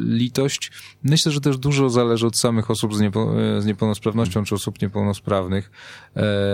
litość, 0.06 0.72
myślę, 1.02 1.32
że 1.32 1.40
też 1.40 1.58
dużo 1.58 1.90
zależy 1.90 2.26
od 2.26 2.38
samych 2.38 2.70
osób 2.70 2.94
z, 2.94 3.00
niepo, 3.00 3.42
e, 3.42 3.62
z 3.62 3.66
niepełnosprawnością 3.66 4.44
czy 4.44 4.54
osób 4.54 4.82
niepełnosprawnych, 4.82 5.70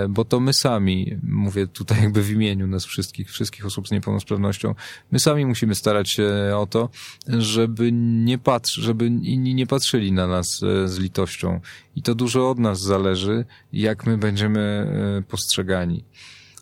bo 0.09 0.25
to 0.25 0.40
my 0.40 0.52
sami, 0.52 1.17
mówię 1.23 1.67
tutaj 1.67 2.02
jakby 2.02 2.23
w 2.23 2.31
imieniu 2.31 2.67
nas 2.67 2.85
wszystkich, 2.85 3.31
wszystkich 3.31 3.67
osób 3.67 3.88
z 3.88 3.90
niepełnosprawnością, 3.90 4.75
my 5.12 5.19
sami 5.19 5.47
musimy 5.47 5.75
starać 5.75 6.11
się 6.11 6.52
o 6.57 6.67
to, 6.67 6.88
żeby 7.29 7.93
nie 7.93 8.38
patrz, 8.38 8.75
żeby 8.75 9.07
inni 9.07 9.55
nie 9.55 9.67
patrzyli 9.67 10.12
na 10.12 10.26
nas 10.26 10.59
z 10.85 10.99
litością. 10.99 11.61
I 11.97 12.02
to 12.02 12.14
dużo 12.14 12.50
od 12.50 12.59
nas 12.59 12.81
zależy, 12.81 13.45
jak 13.73 14.07
my 14.07 14.19
będziemy 14.19 14.87
postrzegani. 15.29 16.05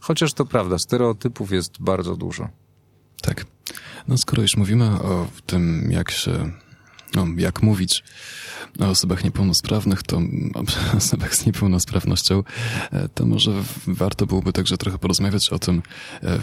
Chociaż 0.01 0.33
to 0.33 0.45
prawda, 0.45 0.79
stereotypów 0.79 1.53
jest 1.53 1.83
bardzo 1.83 2.17
dużo. 2.17 2.49
Tak. 3.23 3.47
No 4.09 4.19
skoro 4.19 4.43
już 4.43 4.57
mówimy 4.57 4.85
o 4.85 5.29
tym, 5.47 5.89
jak 5.93 6.11
się, 6.11 6.53
no, 7.15 7.27
jak 7.37 7.63
mówić 7.63 8.05
o 8.81 8.87
osobach 8.89 9.25
niepełnosprawnych, 9.25 10.03
to 10.03 10.17
o 10.55 10.63
osobach 10.97 11.35
z 11.35 11.47
niepełnosprawnością, 11.47 12.43
e, 12.93 13.09
to 13.09 13.27
może 13.27 13.53
warto 13.87 14.27
byłoby 14.27 14.53
także 14.53 14.77
trochę 14.77 14.99
porozmawiać 14.99 15.49
o 15.49 15.59
tym, 15.59 15.83
e, 16.23 16.39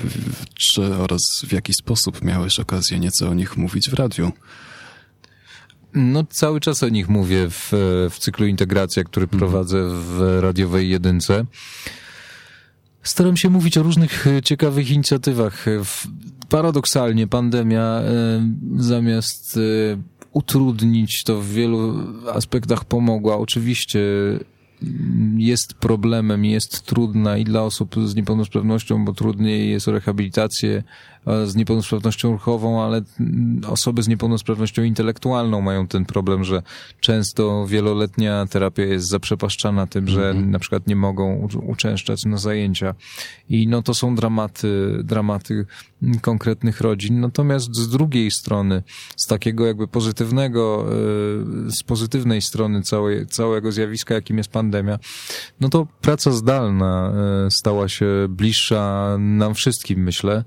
czy 0.54 0.96
oraz 0.96 1.46
w 1.48 1.52
jaki 1.52 1.74
sposób 1.74 2.22
miałeś 2.22 2.60
okazję 2.60 3.00
nieco 3.00 3.30
o 3.30 3.34
nich 3.34 3.58
mówić 3.58 3.90
w 3.90 3.94
radiu. 3.94 4.32
No, 5.94 6.24
cały 6.30 6.60
czas 6.60 6.84
o 6.84 6.90
nich 6.90 7.10
mówię 7.10 7.50
w, 7.50 7.70
w 8.12 8.20
cyklu 8.20 8.46
Integracja, 8.46 9.04
który 9.04 9.24
mhm. 9.24 9.40
prowadzę 9.40 9.90
w 9.90 10.40
radiowej 10.42 10.90
jedynce. 10.90 11.46
Staram 13.06 13.38
się 13.38 13.50
mówić 13.50 13.78
o 13.78 13.84
różnych 13.84 14.28
e, 14.28 14.42
ciekawych 14.42 14.92
inicjatywach. 14.92 15.66
Paradoksalnie 16.50 17.28
pandemia 17.28 17.82
e, 17.82 18.04
zamiast 18.76 19.58
e, 19.58 19.62
utrudnić 20.32 21.24
to 21.24 21.42
w 21.42 21.48
wielu 21.48 21.94
aspektach 22.34 22.86
pomogła. 22.86 23.38
Oczywiście 23.38 24.00
jest 25.38 25.74
problemem, 25.74 26.46
jest 26.46 26.82
trudna 26.82 27.38
i 27.38 27.44
dla 27.44 27.64
osób 27.64 27.96
z 28.06 28.16
niepełnosprawnością, 28.16 29.06
bo 29.06 29.14
trudniej 29.14 29.70
jest 29.70 29.88
o 29.88 29.92
rehabilitację 29.92 30.84
z 31.46 31.56
niepełnosprawnością 31.56 32.32
ruchową, 32.32 32.84
ale 32.84 33.02
osoby 33.68 34.04
z 34.04 34.08
niepełnosprawnością 34.08 34.84
intelektualną 34.84 35.62
mają 35.62 35.88
ten 35.88 36.06
problem, 36.06 36.44
że 36.44 36.64
często 37.00 37.68
wieloletnia 37.68 38.46
terapia 38.46 38.84
jest 38.84 39.08
zaprzepaszczana 39.08 39.88
tym, 39.88 40.08
że 40.08 40.30
mhm. 40.30 40.52
na 40.52 40.60
przykład 40.60 40.88
nie 40.88 40.96
mogą 40.96 41.48
uczęszczać 41.68 42.26
na 42.26 42.38
zajęcia. 42.38 42.96
I 43.50 43.68
no 43.68 43.82
to 43.82 43.94
są 43.94 44.16
dramaty, 44.16 45.00
dramaty 45.04 45.66
konkretnych 46.22 46.82
rodzin. 46.82 47.20
Natomiast 47.20 47.76
z 47.76 47.90
drugiej 47.90 48.32
strony, 48.32 48.84
z 49.18 49.28
takiego 49.28 49.66
jakby 49.66 49.88
pozytywnego, 49.88 50.86
e, 51.68 51.72
z 51.72 51.84
pozytywnej 51.84 52.42
strony 52.42 52.82
całej, 52.82 53.28
całego 53.28 53.72
zjawiska, 53.72 54.16
jakim 54.16 54.38
jest 54.38 54.50
pandemia, 54.50 55.00
no 55.60 55.70
to 55.70 55.88
praca 56.02 56.32
zdalna 56.32 57.14
e, 57.46 57.52
stała 57.52 57.90
się 57.90 58.08
bliższa 58.30 59.16
nam 59.20 59.54
wszystkim, 59.54 60.04
myślę. 60.04 60.44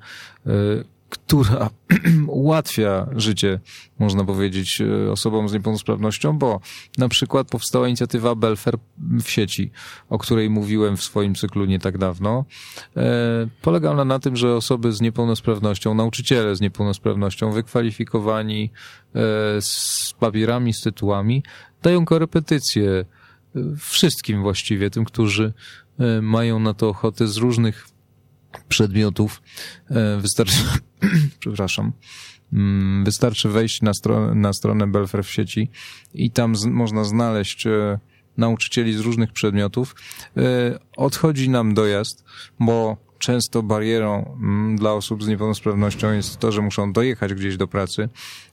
E, 0.46 0.50
która 1.08 1.70
ułatwia 2.26 3.06
życie, 3.16 3.60
można 3.98 4.24
powiedzieć, 4.24 4.80
e, 4.80 5.12
osobom 5.12 5.48
z 5.48 5.52
niepełnosprawnością, 5.52 6.38
bo 6.38 6.60
na 6.98 7.08
przykład 7.08 7.48
powstała 7.48 7.88
inicjatywa 7.88 8.34
Belfer 8.34 8.74
w 9.22 9.30
sieci, 9.30 9.70
o 10.08 10.18
której 10.18 10.50
mówiłem 10.50 10.96
w 10.96 11.02
swoim 11.02 11.34
cyklu 11.34 11.64
nie 11.64 11.78
tak 11.78 11.98
dawno. 11.98 12.44
E, 12.96 13.02
polega 13.62 13.90
ona 13.90 14.04
na 14.04 14.18
tym, 14.18 14.36
że 14.36 14.54
osoby 14.54 14.92
z 14.92 15.00
niepełnosprawnością, 15.00 15.94
nauczyciele 15.94 16.56
z 16.56 16.60
niepełnosprawnością, 16.60 17.50
wykwalifikowani 17.50 18.70
z 19.60 20.12
papierami, 20.20 20.72
z 20.72 20.80
tytułami, 20.80 21.42
dają 21.82 22.04
korepetycje 22.04 23.04
wszystkim 23.78 24.42
właściwie, 24.42 24.90
tym, 24.90 25.04
którzy 25.04 25.52
mają 26.22 26.58
na 26.58 26.74
to 26.74 26.88
ochotę 26.88 27.26
z 27.26 27.36
różnych 27.36 27.86
przedmiotów. 28.68 29.42
E, 29.90 30.16
wystarczy, 30.20 30.62
przepraszam, 31.40 31.92
mm, 32.52 33.04
wystarczy 33.04 33.48
wejść 33.48 33.82
na, 33.82 33.94
stronę, 33.94 34.34
na 34.34 34.52
stronę 34.52 34.86
Belfer 34.86 35.24
w 35.24 35.30
sieci 35.30 35.70
i 36.14 36.30
tam 36.30 36.56
z, 36.56 36.64
można 36.64 37.04
znaleźć 37.04 37.66
e, 37.66 37.98
nauczycieli 38.36 38.94
z 38.94 39.00
różnych 39.00 39.32
przedmiotów. 39.32 39.94
E, 40.36 40.78
odchodzi 40.96 41.50
nam 41.50 41.74
dojazd, 41.74 42.24
bo 42.60 42.96
często 43.18 43.62
barierą 43.62 44.36
mm, 44.40 44.76
dla 44.76 44.92
osób 44.92 45.24
z 45.24 45.28
niepełnosprawnością 45.28 46.12
jest 46.12 46.36
to, 46.36 46.52
że 46.52 46.62
muszą 46.62 46.92
dojechać 46.92 47.34
gdzieś 47.34 47.56
do 47.56 47.68
pracy, 47.68 48.08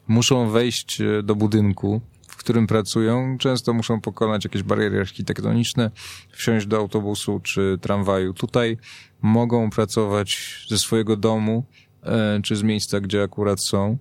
muszą 0.08 0.50
wejść 0.50 1.02
do 1.24 1.36
budynku, 1.36 2.02
w 2.36 2.38
którym 2.38 2.68
pracują, 2.68 3.38
często 3.38 3.74
muszą 3.74 4.02
pokonać 4.02 4.44
jakieś 4.44 4.64
bariery 4.64 5.00
architektoniczne, 5.00 5.92
wsiąść 6.32 6.68
do 6.68 6.78
autobusu 6.78 7.40
czy 7.40 7.78
tramwaju. 7.82 8.34
Tutaj 8.34 8.78
mogą 9.22 9.70
pracować 9.70 10.58
ze 10.70 10.78
swojego 10.78 11.18
domu 11.18 11.66
e, 12.04 12.40
czy 12.44 12.56
z 12.56 12.64
miejsca, 12.64 13.00
gdzie 13.00 13.24
akurat 13.24 13.64
są. 13.64 13.98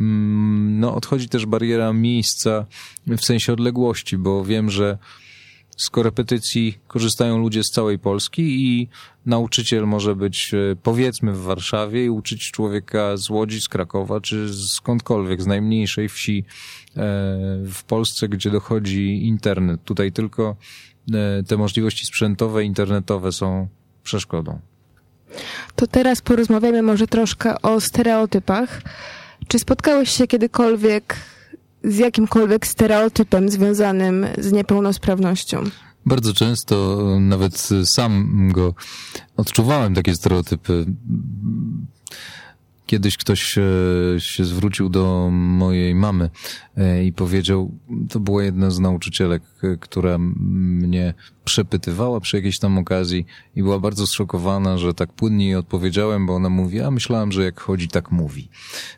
Mm, 0.00 0.80
no, 0.80 0.94
odchodzi 0.94 1.28
też 1.28 1.46
bariera 1.46 1.92
miejsca 1.92 2.66
w 3.06 3.20
sensie 3.24 3.52
odległości, 3.52 4.18
bo 4.18 4.44
wiem, 4.44 4.70
że 4.70 4.98
z 5.80 5.90
korepetycji 5.90 6.78
korzystają 6.86 7.38
ludzie 7.38 7.64
z 7.64 7.70
całej 7.70 7.98
Polski 7.98 8.42
i 8.42 8.88
nauczyciel 9.26 9.86
może 9.86 10.16
być 10.16 10.54
e, 10.54 10.76
powiedzmy 10.82 11.32
w 11.32 11.42
Warszawie 11.42 12.04
i 12.04 12.10
uczyć 12.10 12.50
człowieka 12.50 13.16
z 13.16 13.30
Łodzi, 13.30 13.60
z 13.60 13.68
Krakowa 13.68 14.20
czy 14.20 14.54
skądkolwiek, 14.54 15.42
z 15.42 15.46
najmniejszej 15.46 16.08
wsi 16.08 16.38
e, 16.38 16.44
w 17.66 17.82
Polsce, 17.86 18.28
gdzie 18.28 18.50
dochodzi 18.50 19.26
internet. 19.26 19.80
Tutaj 19.84 20.12
tylko 20.12 20.56
te 21.48 21.56
możliwości 21.56 22.06
sprzętowe, 22.06 22.64
internetowe 22.64 23.32
są 23.32 23.68
przeszkodą. 24.02 24.60
To 25.76 25.86
teraz 25.86 26.20
porozmawiamy 26.20 26.82
może 26.82 27.06
troszkę 27.06 27.62
o 27.62 27.80
stereotypach. 27.80 28.82
Czy 29.48 29.58
spotkałeś 29.58 30.10
się 30.10 30.26
kiedykolwiek 30.26 31.16
z 31.84 31.98
jakimkolwiek 31.98 32.66
stereotypem 32.66 33.48
związanym 33.48 34.26
z 34.38 34.52
niepełnosprawnością? 34.52 35.64
Bardzo 36.06 36.34
często, 36.34 37.06
nawet 37.20 37.68
sam 37.84 38.48
go 38.52 38.74
odczuwałem, 39.36 39.94
takie 39.94 40.14
stereotypy. 40.14 40.86
Kiedyś 42.90 43.16
ktoś 43.16 43.58
się 44.18 44.44
zwrócił 44.44 44.88
do 44.88 45.28
mojej 45.32 45.94
mamy 45.94 46.30
e, 46.76 47.04
i 47.04 47.12
powiedział, 47.12 47.70
to 48.08 48.20
była 48.20 48.44
jedna 48.44 48.70
z 48.70 48.78
nauczycielek, 48.78 49.42
e, 49.62 49.76
która 49.76 50.18
mnie 50.18 51.14
przepytywała 51.44 52.20
przy 52.20 52.36
jakiejś 52.36 52.58
tam 52.58 52.78
okazji 52.78 53.26
i 53.56 53.62
była 53.62 53.78
bardzo 53.78 54.06
zszokowana, 54.06 54.78
że 54.78 54.94
tak 54.94 55.12
płynnie 55.12 55.46
jej 55.46 55.54
odpowiedziałem, 55.54 56.26
bo 56.26 56.34
ona 56.34 56.48
mówi, 56.48 56.80
a 56.80 56.90
myślałam, 56.90 57.32
że 57.32 57.44
jak 57.44 57.60
chodzi, 57.60 57.88
tak 57.88 58.10
mówi. 58.10 58.48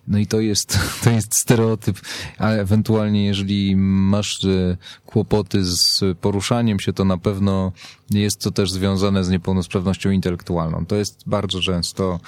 No 0.09 0.19
i 0.19 0.27
to 0.27 0.41
jest, 0.41 0.79
to 1.05 1.11
jest 1.11 1.35
stereotyp, 1.35 2.01
ale 2.39 2.61
ewentualnie 2.61 3.27
jeżeli 3.27 3.77
masz 3.77 4.45
e, 4.45 4.77
kłopoty 5.07 5.65
z 5.65 6.01
poruszaniem 6.21 6.81
się, 6.81 6.93
to 6.93 7.05
na 7.05 7.19
pewno 7.19 7.73
jest 8.11 8.41
to 8.41 8.51
też 8.51 8.71
związane 8.71 9.25
z 9.25 9.31
niepełnosprawnością 9.31 10.11
intelektualną. 10.11 10.87
To 10.87 10.97
jest 10.97 11.23
bardzo 11.27 11.61
często 11.61 12.21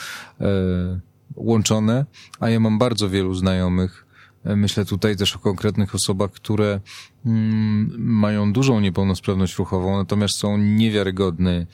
łączone, 1.36 2.06
a 2.40 2.50
ja 2.50 2.60
mam 2.60 2.78
bardzo 2.78 3.10
wielu 3.10 3.34
znajomych. 3.34 4.06
E, 4.44 4.56
myślę 4.56 4.84
tutaj 4.84 5.16
też 5.16 5.36
o 5.36 5.38
konkretnych 5.38 5.94
osobach, 5.94 6.30
które 6.30 6.80
mm, 7.26 7.94
mają 7.98 8.52
dużą 8.52 8.80
niepełnosprawność 8.80 9.58
ruchową, 9.58 9.96
natomiast 9.96 10.38
są 10.38 10.58
niewiarygodne, 10.58 11.66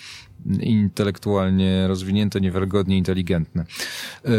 intelektualnie 0.61 1.89
rozwinięte, 1.89 2.41
niewiarygodnie 2.41 2.99
inteligentne. 2.99 3.65
E, 4.25 4.31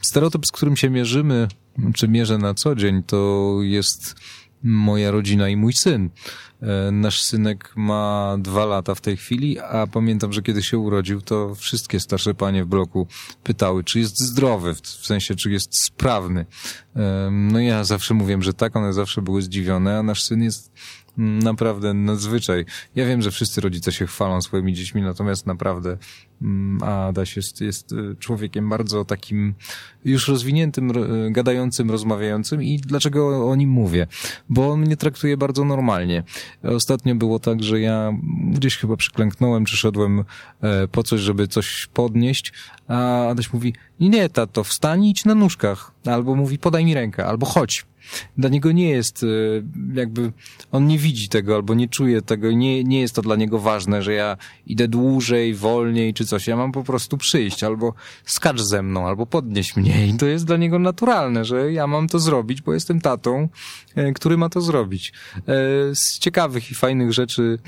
stereotyp, 0.00 0.46
z 0.46 0.52
którym 0.52 0.76
się 0.76 0.90
mierzymy, 0.90 1.48
czy 1.94 2.08
mierzę 2.08 2.38
na 2.38 2.54
co 2.54 2.74
dzień, 2.74 3.02
to 3.02 3.58
jest 3.62 4.16
moja 4.64 5.10
rodzina 5.10 5.48
i 5.48 5.56
mój 5.56 5.72
syn. 5.72 6.10
E, 6.62 6.90
nasz 6.90 7.22
synek 7.22 7.72
ma 7.76 8.36
dwa 8.38 8.64
lata 8.66 8.94
w 8.94 9.00
tej 9.00 9.16
chwili, 9.16 9.58
a 9.58 9.86
pamiętam, 9.86 10.32
że 10.32 10.42
kiedy 10.42 10.62
się 10.62 10.78
urodził, 10.78 11.20
to 11.20 11.54
wszystkie 11.54 12.00
starsze 12.00 12.34
panie 12.34 12.64
w 12.64 12.66
bloku 12.66 13.06
pytały, 13.42 13.84
czy 13.84 13.98
jest 13.98 14.20
zdrowy, 14.20 14.74
w 14.74 15.06
sensie, 15.06 15.34
czy 15.34 15.50
jest 15.50 15.84
sprawny. 15.84 16.46
E, 16.96 17.28
no 17.32 17.60
ja 17.60 17.84
zawsze 17.84 18.14
mówiłem, 18.14 18.42
że 18.42 18.54
tak, 18.54 18.76
one 18.76 18.92
zawsze 18.92 19.22
były 19.22 19.42
zdziwione, 19.42 19.98
a 19.98 20.02
nasz 20.02 20.22
syn 20.22 20.42
jest 20.42 20.72
naprawdę 21.16 21.94
nadzwyczaj. 21.94 22.64
Ja 22.94 23.06
wiem, 23.06 23.22
że 23.22 23.30
wszyscy 23.30 23.60
rodzice 23.60 23.92
się 23.92 24.06
chwalą 24.06 24.42
swoimi 24.42 24.74
dziećmi, 24.74 25.02
natomiast 25.02 25.46
naprawdę 25.46 25.96
mm, 26.42 26.82
Adaś 26.82 27.36
jest, 27.36 27.60
jest 27.60 27.92
y, 27.92 28.16
człowiekiem 28.18 28.68
bardzo 28.68 29.04
takim 29.04 29.54
już 30.04 30.28
rozwiniętym, 30.28 30.92
gadającym, 31.30 31.90
rozmawiającym 31.90 32.62
i 32.62 32.78
dlaczego 32.78 33.50
o 33.50 33.56
nim 33.56 33.70
mówię? 33.70 34.06
Bo 34.48 34.72
on 34.72 34.80
mnie 34.80 34.96
traktuje 34.96 35.36
bardzo 35.36 35.64
normalnie. 35.64 36.22
Ostatnio 36.62 37.14
było 37.14 37.38
tak, 37.38 37.62
że 37.62 37.80
ja 37.80 38.12
gdzieś 38.50 38.76
chyba 38.76 38.96
przyklęknąłem, 38.96 39.64
czy 39.64 39.76
szedłem 39.76 40.24
e, 40.60 40.88
po 40.88 41.02
coś, 41.02 41.20
żeby 41.20 41.48
coś 41.48 41.88
podnieść, 41.94 42.52
a 42.88 43.28
Adaś 43.28 43.52
mówi, 43.52 43.74
nie, 44.00 44.28
tato, 44.28 44.64
wstań 44.64 45.04
idź 45.04 45.24
na 45.24 45.34
nóżkach. 45.34 45.92
Albo 46.06 46.34
mówi, 46.34 46.58
podaj 46.58 46.84
mi 46.84 46.94
rękę, 46.94 47.26
albo 47.26 47.46
chodź 47.46 47.84
dla 48.38 48.48
niego 48.48 48.72
nie 48.72 48.88
jest 48.88 49.22
y, 49.22 49.64
jakby, 49.94 50.32
on 50.72 50.86
nie 50.86 50.98
widzi 50.98 51.28
tego 51.28 51.54
albo 51.54 51.74
nie 51.74 51.88
czuje 51.88 52.22
tego, 52.22 52.52
nie, 52.52 52.84
nie 52.84 53.00
jest 53.00 53.14
to 53.14 53.22
dla 53.22 53.36
niego 53.36 53.58
ważne, 53.58 54.02
że 54.02 54.12
ja 54.12 54.36
idę 54.66 54.88
dłużej, 54.88 55.54
wolniej 55.54 56.14
czy 56.14 56.26
coś. 56.26 56.46
Ja 56.46 56.56
mam 56.56 56.72
po 56.72 56.84
prostu 56.84 57.18
przyjść 57.18 57.64
albo 57.64 57.94
skacz 58.24 58.60
ze 58.60 58.82
mną, 58.82 59.06
albo 59.06 59.26
podnieś 59.26 59.76
mnie 59.76 60.06
i 60.06 60.14
to 60.14 60.26
jest 60.26 60.44
dla 60.44 60.56
niego 60.56 60.78
naturalne, 60.78 61.44
że 61.44 61.72
ja 61.72 61.86
mam 61.86 62.08
to 62.08 62.18
zrobić, 62.18 62.62
bo 62.62 62.74
jestem 62.74 63.00
tatą, 63.00 63.48
e, 63.94 64.12
który 64.12 64.36
ma 64.36 64.48
to 64.48 64.60
zrobić. 64.60 65.12
E, 65.36 65.42
z 65.94 66.18
ciekawych 66.18 66.70
i 66.70 66.74
fajnych 66.74 67.12
rzeczy 67.12 67.58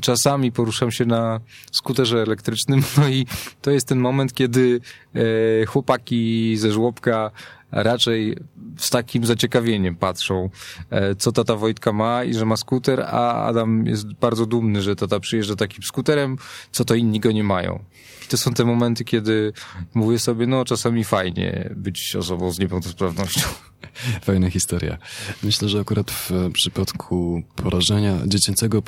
czasami 0.00 0.52
poruszam 0.52 0.90
się 0.90 1.04
na 1.06 1.40
skuterze 1.72 2.22
elektrycznym, 2.22 2.82
no 2.98 3.08
i 3.08 3.26
to 3.62 3.70
jest 3.70 3.88
ten 3.88 3.98
moment, 3.98 4.34
kiedy 4.34 4.65
e, 5.14 5.66
chłopaki 5.66 6.56
ze 6.56 6.72
żłobka 6.72 7.30
raczej 7.72 8.36
z 8.76 8.90
takim 8.90 9.26
zaciekawieniem 9.26 9.96
patrzą, 9.96 10.50
e, 10.90 11.14
co 11.14 11.32
tata 11.32 11.56
Wojtka 11.56 11.92
ma 11.92 12.24
i 12.24 12.34
że 12.34 12.44
ma 12.44 12.56
skuter, 12.56 13.00
a 13.00 13.44
Adam 13.44 13.86
jest 13.86 14.12
bardzo 14.12 14.46
dumny, 14.46 14.82
że 14.82 14.96
tata 14.96 15.20
przyjeżdża 15.20 15.56
takim 15.56 15.82
skuterem, 15.82 16.36
co 16.72 16.84
to 16.84 16.94
inni 16.94 17.20
go 17.20 17.32
nie 17.32 17.44
mają. 17.44 17.84
I 18.24 18.28
to 18.28 18.36
są 18.36 18.54
te 18.54 18.64
momenty, 18.64 19.04
kiedy 19.04 19.52
mówię 19.94 20.18
sobie, 20.18 20.46
no 20.46 20.64
czasami 20.64 21.04
fajnie 21.04 21.70
być 21.76 22.16
osobą 22.16 22.52
z 22.52 22.58
niepełnosprawnością. 22.58 23.40
Fajna 24.22 24.50
historia. 24.50 24.98
Myślę, 25.42 25.68
że 25.68 25.80
akurat 25.80 26.10
w 26.10 26.30
przypadku 26.52 27.42
porażenia, 27.56 28.18
dziecięcego, 28.26 28.82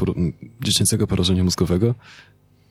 dziecięcego 0.60 1.06
porażenia 1.06 1.44
mózgowego, 1.44 1.94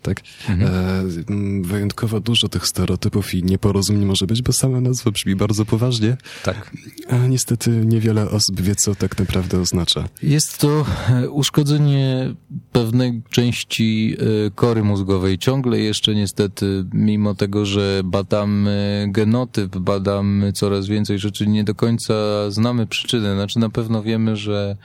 tak? 0.08 0.22
Mhm. 0.50 0.74
E, 0.74 1.62
wyjątkowo 1.62 2.20
dużo 2.20 2.50
tych 2.50 2.68
stereotypów 2.68 3.34
i 3.34 3.44
nieporozumień 3.44 4.06
może 4.06 4.28
być, 4.28 4.42
bo 4.42 4.54
sama 4.54 4.82
nazwa 4.82 5.12
brzmi 5.12 5.36
bardzo 5.36 5.66
poważnie. 5.66 6.18
Tak. 6.44 6.72
A 7.10 7.18
niestety 7.18 7.70
niewiele 7.70 8.30
osób 8.30 8.62
wie, 8.62 8.76
co 8.76 8.96
tak 8.96 9.20
naprawdę 9.20 9.60
oznacza. 9.60 10.10
Jest 10.24 10.58
to 10.58 10.86
e, 11.10 11.30
uszkodzenie 11.30 12.34
pewnej 12.72 13.22
części 13.30 14.18
e, 14.48 14.52
kory 14.52 14.84
mózgowej. 14.84 15.38
Ciągle 15.38 15.80
jeszcze 15.80 16.16
niestety, 16.16 16.86
mimo 16.94 17.36
tego, 17.36 17.66
że 17.66 18.02
badamy 18.06 19.08
genotyp, 19.10 19.78
badamy 19.78 20.54
coraz 20.54 20.88
więcej 20.88 21.20
rzeczy, 21.20 21.48
nie 21.48 21.64
do 21.64 21.76
końca 21.76 22.14
znamy 22.50 22.88
przyczyny. 22.88 23.34
Znaczy 23.34 23.60
na 23.60 23.70
pewno 23.70 24.04
wiemy, 24.04 24.36
że 24.36 24.78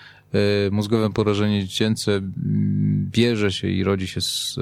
mózgowe 0.71 1.11
porażenie 1.11 1.63
dziecięce 1.63 2.21
bierze 3.13 3.53
się 3.53 3.69
i 3.69 3.85
rodzi 3.85 4.07
się 4.07 4.21
z 4.21 4.59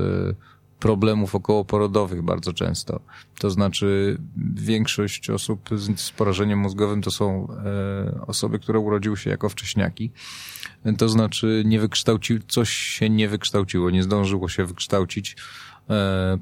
problemów 0.80 1.34
okołoporodowych 1.34 2.22
bardzo 2.22 2.52
często. 2.52 3.00
To 3.38 3.50
znaczy 3.50 4.18
większość 4.54 5.30
osób 5.30 5.68
z 5.96 6.10
porażeniem 6.10 6.58
mózgowym 6.58 7.02
to 7.02 7.10
są 7.10 7.48
e, 7.50 8.26
osoby, 8.26 8.58
które 8.58 8.78
urodziły 8.78 9.16
się 9.16 9.30
jako 9.30 9.48
wcześniaki. 9.48 10.10
To 10.98 11.08
znaczy 11.08 11.62
nie 11.66 11.80
wykształcił, 11.80 12.38
coś 12.48 12.70
się 12.70 13.10
nie 13.10 13.28
wykształciło, 13.28 13.90
nie 13.90 14.02
zdążyło 14.02 14.48
się 14.48 14.64
wykształcić. 14.64 15.36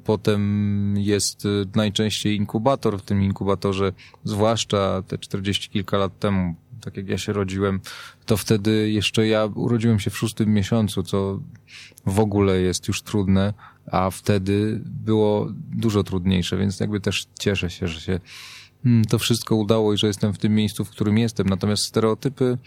Potem 0.05 0.95
jest 0.99 1.49
najczęściej 1.75 2.37
inkubator. 2.37 2.99
W 2.99 3.03
tym 3.03 3.23
inkubatorze, 3.23 3.93
zwłaszcza 4.25 5.03
te 5.03 5.19
40 5.19 5.71
kilka 5.71 5.99
lat 5.99 6.19
temu, 6.19 6.55
tak 6.81 6.97
jak 6.97 7.09
ja 7.09 7.19
się 7.19 7.33
rodziłem, 7.33 7.81
to 8.27 8.37
wtedy 8.37 8.91
jeszcze 8.91 9.27
ja 9.27 9.45
urodziłem 9.55 10.01
się 10.01 10.11
w 10.11 10.19
szóstym 10.19 10.55
miesiącu, 10.55 11.03
co 11.03 11.41
w 12.07 12.21
ogóle 12.21 12.61
jest 12.61 12.89
już 12.89 13.03
trudne, 13.03 13.55
a 13.93 14.11
wtedy 14.11 14.81
było 14.85 15.47
dużo 15.73 16.03
trudniejsze, 16.03 16.57
więc 16.57 16.81
jakby 16.81 17.01
też 17.01 17.27
cieszę 17.39 17.71
się, 17.71 17.89
że 17.89 18.01
się 18.01 18.21
Hmm, 18.85 19.05
to 19.05 19.19
wszystko 19.19 19.57
udało 19.57 19.93
i 19.93 19.99
że 19.99 20.07
jestem 20.07 20.33
w 20.33 20.39
tym 20.39 20.55
miejscu, 20.55 20.85
w 20.85 20.91
którym 20.91 21.19
jestem. 21.19 21.47
Natomiast 21.47 21.85
stereotypy, 21.85 22.59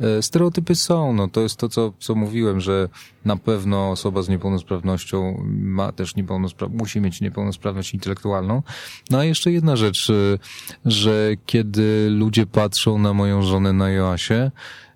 e, 0.00 0.22
stereotypy 0.22 0.74
są, 0.74 1.12
no 1.12 1.28
to 1.28 1.40
jest 1.40 1.56
to, 1.56 1.68
co, 1.68 1.92
co 1.98 2.14
mówiłem, 2.14 2.60
że 2.60 2.88
na 3.24 3.36
pewno 3.36 3.90
osoba 3.90 4.22
z 4.22 4.28
niepełnosprawnością 4.28 5.44
ma 5.48 5.92
też 5.92 6.16
niepełnosprawność, 6.16 6.80
musi 6.80 7.00
mieć 7.00 7.20
niepełnosprawność 7.20 7.94
intelektualną. 7.94 8.62
No 9.10 9.18
a 9.18 9.24
jeszcze 9.24 9.52
jedna 9.52 9.76
rzecz, 9.76 10.10
e, 10.10 10.38
że 10.84 11.30
kiedy 11.46 12.10
ludzie 12.10 12.46
patrzą 12.46 12.98
na 12.98 13.12
moją 13.14 13.42
żonę 13.42 13.72
na 13.72 13.90
Joasie, 13.90 14.50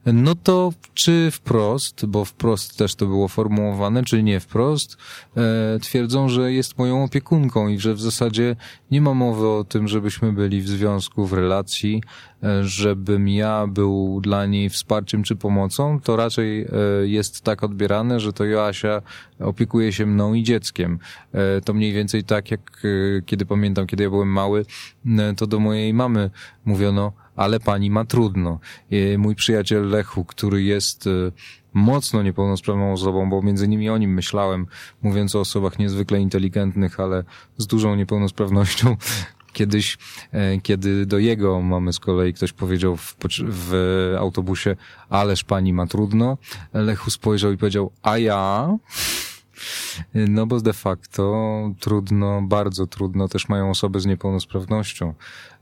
no 0.07 0.35
to 0.35 0.73
czy 0.95 1.31
wprost, 1.31 2.07
bo 2.07 2.25
wprost 2.25 2.79
też 2.79 2.95
to 2.95 3.07
było 3.07 3.29
formułowane, 3.29 4.05
czy 4.05 4.23
nie 4.23 4.41
wprost, 4.41 4.97
e, 5.37 5.79
twierdzą, 5.79 6.29
że 6.29 6.53
jest 6.53 6.79
moją 6.79 7.05
opiekunką 7.05 7.69
i 7.69 7.79
że 7.79 7.95
w 7.95 8.01
zasadzie 8.01 8.57
nie 8.91 9.01
ma 9.01 9.15
mowy 9.15 9.49
o 9.49 9.65
tym, 9.65 9.89
żebyśmy 9.89 10.33
byli 10.33 10.63
w 10.63 10.69
związku, 10.69 11.27
w 11.27 11.33
relacji, 11.33 12.03
żebym 12.63 13.29
ja 13.29 13.67
był 13.67 14.21
dla 14.21 14.47
niej 14.47 14.71
wsparciem 14.71 15.23
czy 15.23 15.37
pomocą, 15.37 16.01
to 16.01 16.17
raczej 16.17 16.63
e, 16.63 16.67
jest 17.05 17.43
tak 17.43 17.63
odbierane, 17.63 18.21
że 18.21 18.33
to 18.33 18.45
Joasia 18.45 19.03
opiekuje 19.41 19.93
się 19.93 20.07
mną 20.07 20.35
i 20.35 20.43
dzieckiem. 20.43 20.99
E, 21.33 21.61
to 21.61 21.75
mniej 21.75 21.93
więcej 21.93 22.25
tak, 22.25 22.51
jak 22.51 22.83
e, 22.85 23.23
kiedy 23.23 23.47
pamiętam, 23.47 23.87
kiedy 23.87 24.03
ja 24.03 24.11
byłem 24.11 24.29
mały, 24.29 24.65
to 25.37 25.47
do 25.47 25.61
mojej 25.61 25.95
mamy 25.95 26.31
mówiono, 26.65 27.13
ale 27.37 27.61
pani 27.61 27.91
ma 27.91 28.05
trudno. 28.05 28.59
Mój 29.19 29.35
przyjaciel 29.35 29.89
Lechu, 29.89 30.25
który 30.25 30.63
jest 30.63 31.09
mocno 31.73 32.23
niepełnosprawną 32.23 32.93
osobą, 32.93 33.31
bo 33.31 33.43
między 33.43 33.67
innymi 33.67 33.91
o 33.91 33.99
nim 33.99 34.15
myślałem, 34.15 34.67
mówiąc 35.03 35.37
o 35.37 35.41
osobach 35.41 35.79
niezwykle 35.79 36.21
inteligentnych, 36.21 37.01
ale 37.01 37.25
z 37.59 37.67
dużą 37.67 37.95
niepełnosprawnością. 37.95 38.97
Kiedyś, 39.53 39.99
e, 40.33 40.61
kiedy 40.61 41.07
do 41.07 41.19
jego 41.19 41.63
mamy 41.63 41.93
z 41.93 42.01
kolei 42.01 42.35
ktoś 42.35 42.53
powiedział 42.53 42.97
w, 42.97 43.17
w 43.41 43.75
autobusie, 44.19 44.77
ależ 45.09 45.45
pani 45.45 45.73
ma 45.73 45.87
trudno, 45.87 46.39
Lechu 46.73 47.11
spojrzał 47.11 47.53
i 47.53 47.57
powiedział, 47.57 47.91
a 48.03 48.19
ja... 48.19 48.69
No 50.15 50.47
bo 50.47 50.61
de 50.61 50.73
facto 50.73 51.71
trudno, 51.81 52.43
bardzo 52.43 52.87
trudno 52.87 53.29
też 53.29 53.49
mają 53.49 53.71
osoby 53.71 54.01
z 54.01 54.07
niepełnosprawnością. 54.07 55.15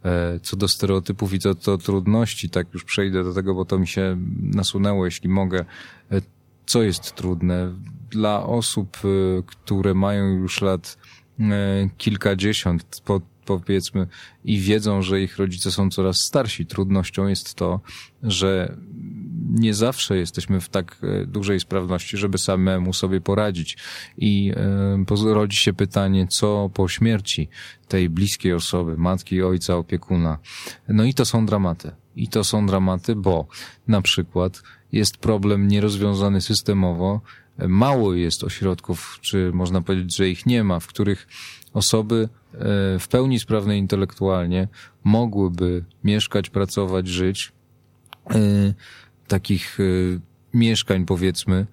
E, 0.05 0.41
co 0.43 0.57
do 0.57 0.69
stereotypów 0.69 1.33
i 1.33 1.39
co 1.39 1.55
do 1.55 1.79
trudności, 1.79 2.51
tak 2.51 2.75
już 2.75 2.85
przejdę 2.85 3.25
do 3.25 3.35
tego, 3.35 3.55
bo 3.55 3.65
to 3.65 3.79
mi 3.79 3.87
się 3.87 4.17
nasunęło, 4.43 5.05
jeśli 5.05 5.29
mogę. 5.29 5.65
E, 6.13 6.21
co 6.67 6.83
jest 6.83 7.15
trudne? 7.15 7.75
Dla 8.11 8.47
osób, 8.47 8.97
które 9.47 9.95
mają 9.95 10.29
już 10.29 10.61
lat 10.61 10.99
kilkadziesiąt, 11.99 13.03
po, 13.05 13.21
powiedzmy, 13.45 14.07
i 14.45 14.59
wiedzą, 14.59 15.03
że 15.03 15.23
ich 15.23 15.39
rodzice 15.39 15.71
są 15.71 15.91
coraz 15.91 16.21
starsi, 16.21 16.67
trudnością 16.67 17.27
jest 17.27 17.55
to, 17.55 17.81
że 18.23 18.77
nie 19.51 19.75
zawsze 19.75 20.17
jesteśmy 20.17 20.61
w 20.61 20.69
tak 20.69 20.99
e, 21.03 21.27
dużej 21.27 21.61
sprawności, 21.61 22.17
żeby 22.17 22.39
samemu 22.39 22.93
sobie 22.93 23.21
poradzić. 23.21 23.77
I 24.17 24.53
e, 25.27 25.35
rodzi 25.35 25.57
się 25.57 25.73
pytanie, 25.73 26.27
co 26.27 26.71
po 26.75 26.89
śmierci 26.89 27.49
tej 27.89 28.09
bliskiej 28.09 28.53
osoby, 28.53 28.97
matki, 28.97 29.43
ojca, 29.43 29.77
opiekuna. 29.77 30.39
No 30.89 31.05
i 31.05 31.15
to 31.15 31.25
są 31.25 31.47
dramaty. 31.47 31.91
I 32.17 32.29
to 32.29 32.45
są 32.45 32.67
dramaty, 32.67 33.17
bo 33.17 33.47
na 33.89 34.03
przykład 34.03 34.63
jest 34.93 35.17
problem 35.17 35.69
nierozwiązany 35.69 36.41
systemowo, 36.41 37.21
mało 37.59 38.15
jest 38.15 38.45
ośrodków, 38.45 39.19
czy 39.21 39.51
można 39.53 39.81
powiedzieć, 39.81 40.17
że 40.17 40.29
ich 40.29 40.47
nie 40.47 40.65
ma, 40.65 40.81
w 40.81 40.87
których 40.87 41.29
osoby 41.73 42.29
e, 42.55 42.59
w 42.99 43.09
pełni 43.11 43.39
sprawne 43.39 43.79
intelektualnie 43.79 44.69
mogłyby 45.05 45.85
mieszkać, 46.05 46.51
pracować, 46.51 47.09
żyć 47.09 47.53
takich 49.29 49.81
y, 49.81 50.21
mieszkań, 50.55 51.07
powiedzmy, 51.07 51.67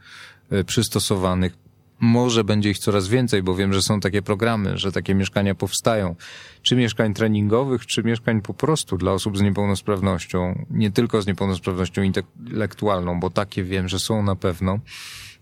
przystosowanych 0.65 1.57
może 1.99 2.43
będzie 2.43 2.69
ich 2.69 2.79
coraz 2.79 3.07
więcej, 3.07 3.43
bo 3.43 3.55
wiem, 3.55 3.73
że 3.73 3.81
są 3.81 3.99
takie 3.99 4.21
programy, 4.21 4.77
że 4.77 4.91
takie 4.91 5.15
mieszkania 5.15 5.55
powstają, 5.55 6.15
czy 6.61 6.75
mieszkań 6.75 7.13
treningowych, 7.13 7.85
czy 7.85 8.03
mieszkań 8.03 8.41
po 8.41 8.53
prostu 8.53 8.97
dla 8.97 9.11
osób 9.11 9.37
z 9.37 9.41
niepełnosprawnością, 9.41 10.65
nie 10.69 10.91
tylko 10.91 11.21
z 11.21 11.27
niepełnosprawnością 11.27 12.01
intelektualną, 12.01 13.19
bo 13.19 13.29
takie 13.29 13.63
wiem, 13.63 13.87
że 13.87 13.99
są 13.99 14.23
na 14.23 14.35
pewno, 14.35 14.79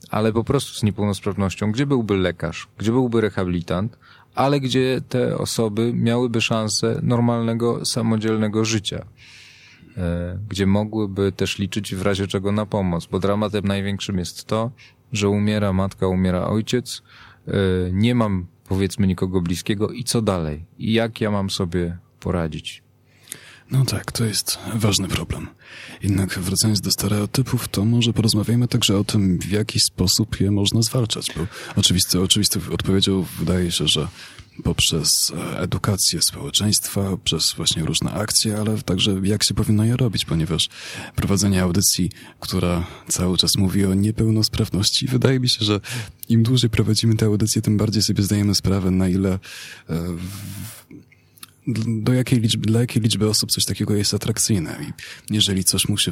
ale 0.09 0.33
po 0.33 0.43
prostu 0.43 0.79
z 0.79 0.83
niepełnosprawnością, 0.83 1.71
gdzie 1.71 1.85
byłby 1.85 2.17
lekarz, 2.17 2.67
gdzie 2.77 2.91
byłby 2.91 3.21
rehabilitant, 3.21 3.97
ale 4.35 4.59
gdzie 4.59 5.01
te 5.09 5.37
osoby 5.37 5.93
miałyby 5.93 6.41
szansę 6.41 6.99
normalnego, 7.03 7.85
samodzielnego 7.85 8.65
życia? 8.65 9.05
E, 9.97 10.39
gdzie 10.49 10.67
mogłyby 10.67 11.31
też 11.31 11.59
liczyć 11.59 11.95
w 11.95 12.01
razie 12.01 12.27
czego 12.27 12.51
na 12.51 12.65
pomoc, 12.65 13.05
bo 13.05 13.19
dramatem 13.19 13.65
największym 13.67 14.17
jest 14.17 14.45
to, 14.45 14.71
że 15.11 15.29
umiera 15.29 15.73
matka, 15.73 16.07
umiera 16.07 16.47
ojciec, 16.47 17.01
e, 17.47 17.51
nie 17.91 18.15
mam 18.15 18.47
powiedzmy 18.67 19.07
nikogo 19.07 19.41
bliskiego 19.41 19.89
i 19.89 20.03
co 20.03 20.21
dalej? 20.21 20.65
I 20.77 20.93
jak 20.93 21.21
ja 21.21 21.31
mam 21.31 21.49
sobie 21.49 21.97
poradzić? 22.19 22.83
No 23.71 23.85
tak, 23.85 24.11
to 24.11 24.25
jest 24.25 24.59
ważny 24.73 25.07
problem. 25.07 25.47
Jednak 26.03 26.39
wracając 26.39 26.81
do 26.81 26.91
stereotypów, 26.91 27.67
to 27.67 27.85
może 27.85 28.13
porozmawiajmy 28.13 28.67
także 28.67 28.97
o 28.97 29.03
tym, 29.03 29.39
w 29.39 29.51
jaki 29.51 29.79
sposób 29.79 30.39
je 30.39 30.51
można 30.51 30.81
zwalczać, 30.81 31.31
bo 31.37 31.47
oczywiste, 31.75 32.21
oczywistą 32.21 32.59
odpowiedzią 32.71 33.25
wydaje 33.39 33.71
się, 33.71 33.87
że 33.87 34.07
poprzez 34.63 35.33
e, 35.37 35.59
edukację 35.59 36.21
społeczeństwa, 36.21 37.17
przez 37.23 37.53
właśnie 37.53 37.83
różne 37.83 38.11
akcje, 38.11 38.57
ale 38.57 38.77
także 38.81 39.15
jak 39.23 39.43
się 39.43 39.53
powinno 39.53 39.85
je 39.85 39.97
robić, 39.97 40.25
ponieważ 40.25 40.69
prowadzenie 41.15 41.63
audycji, 41.63 42.11
która 42.39 42.87
cały 43.07 43.37
czas 43.37 43.55
mówi 43.57 43.85
o 43.85 43.93
niepełnosprawności, 43.93 45.07
wydaje 45.17 45.39
mi 45.39 45.49
się, 45.49 45.65
że 45.65 45.79
im 46.29 46.43
dłużej 46.43 46.69
prowadzimy 46.69 47.15
tę 47.15 47.25
audycję, 47.25 47.61
tym 47.61 47.77
bardziej 47.77 48.03
sobie 48.03 48.23
zdajemy 48.23 48.55
sprawę, 48.55 48.91
na 48.91 49.09
ile 49.09 49.39
e, 49.89 50.03
do 51.87 52.13
jakiej 52.13 52.39
liczby, 52.39 52.67
dla 52.67 52.79
jakiej 52.79 53.01
liczby 53.01 53.29
osób 53.29 53.51
coś 53.51 53.65
takiego 53.65 53.95
jest 53.95 54.13
atrakcyjne. 54.13 54.77
I 54.81 55.33
jeżeli 55.33 55.63
coś 55.63 55.87
musi, 55.87 56.11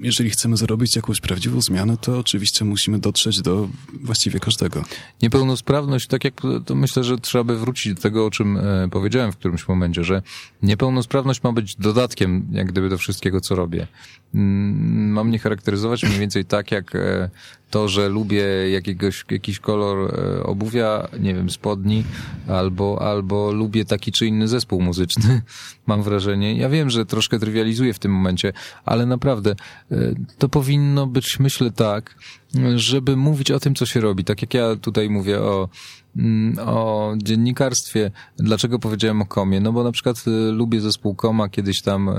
jeżeli 0.00 0.30
chcemy 0.30 0.56
zrobić 0.56 0.96
jakąś 0.96 1.20
prawdziwą 1.20 1.60
zmianę, 1.60 1.96
to 1.96 2.18
oczywiście 2.18 2.64
musimy 2.64 2.98
dotrzeć 2.98 3.42
do 3.42 3.68
właściwie 4.02 4.40
każdego. 4.40 4.84
Niepełnosprawność, 5.22 6.06
tak 6.06 6.24
jak 6.24 6.34
to 6.66 6.74
myślę, 6.74 7.04
że 7.04 7.18
trzeba 7.18 7.44
by 7.44 7.58
wrócić 7.58 7.94
do 7.94 8.00
tego, 8.00 8.26
o 8.26 8.30
czym 8.30 8.56
e, 8.56 8.88
powiedziałem 8.90 9.32
w 9.32 9.36
którymś 9.36 9.68
momencie, 9.68 10.04
że 10.04 10.22
niepełnosprawność 10.62 11.42
ma 11.42 11.52
być 11.52 11.76
dodatkiem, 11.76 12.46
jak 12.52 12.66
gdyby 12.66 12.88
do 12.88 12.98
wszystkiego, 12.98 13.40
co 13.40 13.54
robię. 13.54 13.86
Mm, 14.34 15.10
mam 15.12 15.28
mnie 15.28 15.38
charakteryzować 15.38 16.02
mniej 16.02 16.18
więcej 16.18 16.44
tak, 16.44 16.72
jak 16.72 16.94
e, 16.94 17.30
to, 17.70 17.88
że 17.88 18.08
lubię 18.08 18.44
jakiegoś, 18.70 19.24
jakiś 19.30 19.58
kolor 19.58 20.14
e, 20.14 20.42
obuwia, 20.42 21.08
nie 21.20 21.34
wiem, 21.34 21.50
spodni, 21.50 22.04
albo, 22.48 23.02
albo 23.02 23.52
lubię 23.52 23.84
taki 23.84 24.12
czy 24.12 24.26
inny 24.26 24.48
zespół 24.48 24.80
muzyczny, 24.80 25.42
mam 25.86 26.02
wrażenie. 26.02 26.56
Ja 26.56 26.68
wiem, 26.68 26.90
że 26.90 27.06
troszkę 27.06 27.38
trywializuję 27.38 27.94
w 27.94 27.98
tym 27.98 28.12
momencie, 28.12 28.52
ale 28.84 29.06
naprawdę 29.06 29.50
e, 29.90 29.96
to 30.38 30.48
powinno 30.48 31.06
być, 31.06 31.40
myślę 31.40 31.70
tak, 31.70 32.14
żeby 32.76 33.16
mówić 33.16 33.50
o 33.50 33.60
tym, 33.60 33.74
co 33.74 33.86
się 33.86 34.00
robi. 34.00 34.24
Tak 34.24 34.42
jak 34.42 34.54
ja 34.54 34.76
tutaj 34.76 35.10
mówię 35.10 35.40
o 35.40 35.68
o 36.66 37.12
dziennikarstwie. 37.16 38.10
Dlaczego 38.36 38.78
powiedziałem 38.78 39.22
o 39.22 39.26
komie? 39.26 39.60
No 39.60 39.72
bo 39.72 39.84
na 39.84 39.92
przykład 39.92 40.24
y, 40.26 40.30
lubię 40.52 40.80
zespół 40.80 41.14
koma, 41.14 41.48
kiedyś 41.48 41.82
tam 41.82 42.08
y, 42.08 42.12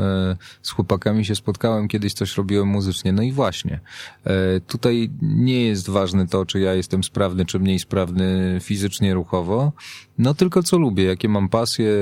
z 0.62 0.72
chłopakami 0.72 1.26
się 1.26 1.36
spotkałem, 1.36 1.88
kiedyś 1.88 2.14
coś 2.14 2.38
robiłem 2.38 2.68
muzycznie. 2.68 3.12
No 3.14 3.22
i 3.22 3.32
właśnie. 3.32 3.80
Y, 4.28 4.62
tutaj 4.68 5.10
nie 5.22 5.66
jest 5.66 5.90
ważne 5.90 6.28
to, 6.28 6.46
czy 6.46 6.60
ja 6.60 6.74
jestem 6.74 7.04
sprawny, 7.04 7.46
czy 7.46 7.60
mniej 7.60 7.80
sprawny 7.80 8.58
fizycznie, 8.62 9.14
ruchowo. 9.14 9.72
No 10.18 10.34
tylko 10.34 10.64
co 10.64 10.78
lubię, 10.78 11.04
jakie 11.04 11.30
mam 11.30 11.50
pasje, 11.50 11.94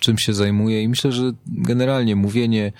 czym 0.00 0.18
się 0.18 0.34
zajmuję 0.34 0.82
i 0.82 0.88
myślę, 0.88 1.12
że 1.12 1.32
generalnie 1.46 2.16
mówienie 2.16 2.72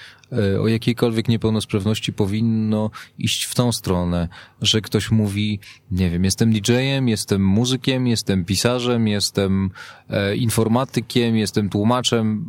o 0.61 0.69
jakiejkolwiek 0.69 1.29
niepełnosprawności 1.29 2.13
powinno 2.13 2.91
iść 3.19 3.45
w 3.45 3.55
tą 3.55 3.73
stronę, 3.73 4.29
że 4.63 4.81
ktoś 4.81 5.11
mówi, 5.11 5.61
nie 5.91 6.11
wiem, 6.11 6.25
jestem 6.25 6.53
DJ-em, 6.53 7.09
jestem 7.09 7.47
muzykiem, 7.47 8.07
jestem 8.07 8.45
pisarzem, 8.45 9.09
jestem 9.09 9.71
e, 10.11 10.37
informatykiem, 10.37 11.37
jestem 11.37 11.69
tłumaczem, 11.69 12.45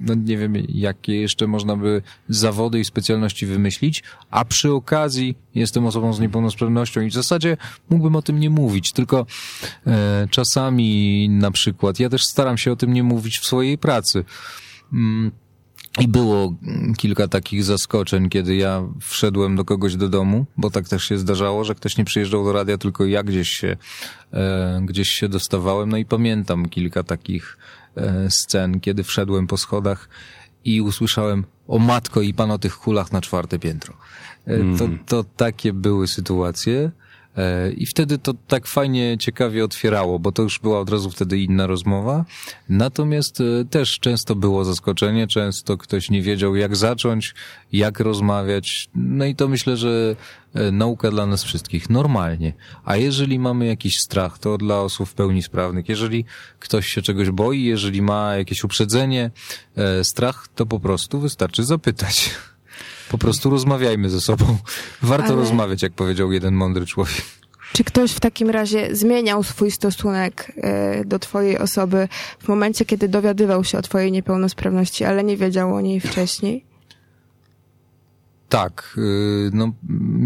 no 0.00 0.14
nie 0.14 0.38
wiem, 0.38 0.54
jakie 0.68 1.20
jeszcze 1.20 1.46
można 1.46 1.76
by 1.76 2.02
zawody 2.28 2.80
i 2.80 2.84
specjalności 2.84 3.46
wymyślić, 3.46 4.02
a 4.30 4.44
przy 4.44 4.72
okazji 4.72 5.34
jestem 5.54 5.86
osobą 5.86 6.12
z 6.12 6.20
niepełnosprawnością 6.20 7.00
i 7.00 7.10
w 7.10 7.14
zasadzie 7.14 7.56
mógłbym 7.90 8.16
o 8.16 8.22
tym 8.22 8.40
nie 8.40 8.50
mówić, 8.50 8.92
tylko 8.92 9.26
e, 9.86 10.28
czasami 10.30 11.28
na 11.28 11.50
przykład, 11.50 12.00
ja 12.00 12.08
też 12.08 12.24
staram 12.24 12.58
się 12.58 12.72
o 12.72 12.76
tym 12.76 12.92
nie 12.92 13.02
mówić 13.02 13.38
w 13.38 13.46
swojej 13.46 13.78
pracy. 13.78 14.24
Mm, 15.98 16.04
i 16.04 16.08
było 16.08 16.54
kilka 16.96 17.28
takich 17.28 17.64
zaskoczeń, 17.64 18.28
kiedy 18.28 18.56
ja 18.56 18.82
wszedłem 19.00 19.56
do 19.56 19.64
kogoś 19.64 19.96
do 19.96 20.08
domu, 20.08 20.46
bo 20.56 20.70
tak 20.70 20.88
też 20.88 21.04
się 21.04 21.18
zdarzało, 21.18 21.64
że 21.64 21.74
ktoś 21.74 21.96
nie 21.96 22.04
przyjeżdżał 22.04 22.44
do 22.44 22.52
radia, 22.52 22.78
tylko 22.78 23.06
ja 23.06 23.22
gdzieś 23.22 23.48
się, 23.48 23.76
e, 24.32 24.80
gdzieś 24.84 25.08
się 25.08 25.28
dostawałem. 25.28 25.88
No 25.88 25.96
i 25.96 26.04
pamiętam 26.04 26.68
kilka 26.68 27.02
takich 27.02 27.58
e, 27.96 28.30
scen, 28.30 28.80
kiedy 28.80 29.04
wszedłem 29.04 29.46
po 29.46 29.56
schodach 29.56 30.08
i 30.64 30.80
usłyszałem 30.80 31.44
o 31.68 31.78
matko 31.78 32.22
i 32.22 32.34
pan 32.34 32.50
o 32.50 32.58
tych 32.58 32.76
kulach 32.76 33.12
na 33.12 33.20
czwarte 33.20 33.58
piętro. 33.58 33.94
E, 34.46 34.54
mm. 34.54 34.78
to, 34.78 34.88
to 35.06 35.24
takie 35.36 35.72
były 35.72 36.08
sytuacje. 36.08 36.90
E, 37.40 37.72
I 37.72 37.86
wtedy 37.86 38.18
to 38.18 38.34
tak 38.48 38.66
fajnie, 38.66 39.18
ciekawie 39.18 39.64
otwierało, 39.64 40.18
bo 40.18 40.32
to 40.32 40.42
już 40.42 40.58
była 40.58 40.80
od 40.80 40.90
razu 40.90 41.10
wtedy 41.10 41.38
inna 41.38 41.66
rozmowa. 41.66 42.24
Natomiast 42.68 43.40
e, 43.40 43.64
też 43.64 43.98
często 44.00 44.34
było 44.34 44.64
zaskoczenie, 44.64 45.26
często 45.26 45.76
ktoś 45.76 46.10
nie 46.10 46.22
wiedział, 46.22 46.56
jak 46.56 46.76
zacząć, 46.76 47.34
jak 47.72 48.00
rozmawiać. 48.00 48.88
No 48.94 49.24
i 49.24 49.34
to 49.34 49.48
myślę, 49.48 49.76
że 49.76 50.16
e, 50.54 50.70
nauka 50.70 51.10
dla 51.10 51.26
nas 51.26 51.44
wszystkich 51.44 51.90
normalnie. 51.90 52.52
A 52.84 52.96
jeżeli 52.96 53.38
mamy 53.38 53.66
jakiś 53.66 53.98
strach, 54.00 54.38
to 54.38 54.58
dla 54.58 54.80
osób 54.80 55.08
w 55.08 55.14
pełni 55.14 55.42
sprawnych. 55.42 55.88
Jeżeli 55.88 56.24
ktoś 56.58 56.86
się 56.86 57.02
czegoś 57.02 57.30
boi, 57.30 57.62
jeżeli 57.62 58.02
ma 58.02 58.36
jakieś 58.36 58.64
uprzedzenie, 58.64 59.30
strach, 60.02 60.48
to 60.54 60.66
po 60.66 60.80
prostu 60.80 61.20
wystarczy 61.20 61.64
zapytać. 61.64 62.30
Po 63.10 63.18
prostu 63.18 63.50
rozmawiajmy 63.50 64.10
ze 64.10 64.20
sobą. 64.20 64.44
Warto 65.02 65.26
Ale... 65.26 65.36
rozmawiać, 65.36 65.82
jak 65.82 65.92
powiedział 65.92 66.32
jeden 66.32 66.54
mądry 66.54 66.86
człowiek. 66.86 67.22
Czy 67.72 67.84
ktoś 67.84 68.12
w 68.12 68.20
takim 68.20 68.50
razie 68.50 68.96
zmieniał 68.96 69.42
swój 69.42 69.70
stosunek 69.70 70.52
e, 70.56 71.04
do 71.04 71.18
twojej 71.18 71.58
osoby 71.58 72.08
w 72.38 72.48
momencie, 72.48 72.84
kiedy 72.84 73.08
dowiadywał 73.08 73.64
się 73.64 73.78
o 73.78 73.82
twojej 73.82 74.12
niepełnosprawności, 74.12 75.04
ale 75.04 75.24
nie 75.24 75.36
wiedział 75.36 75.74
o 75.74 75.80
niej 75.80 76.00
wcześniej? 76.00 76.64
Tak, 78.48 78.94
y, 78.98 79.50
no, 79.52 79.72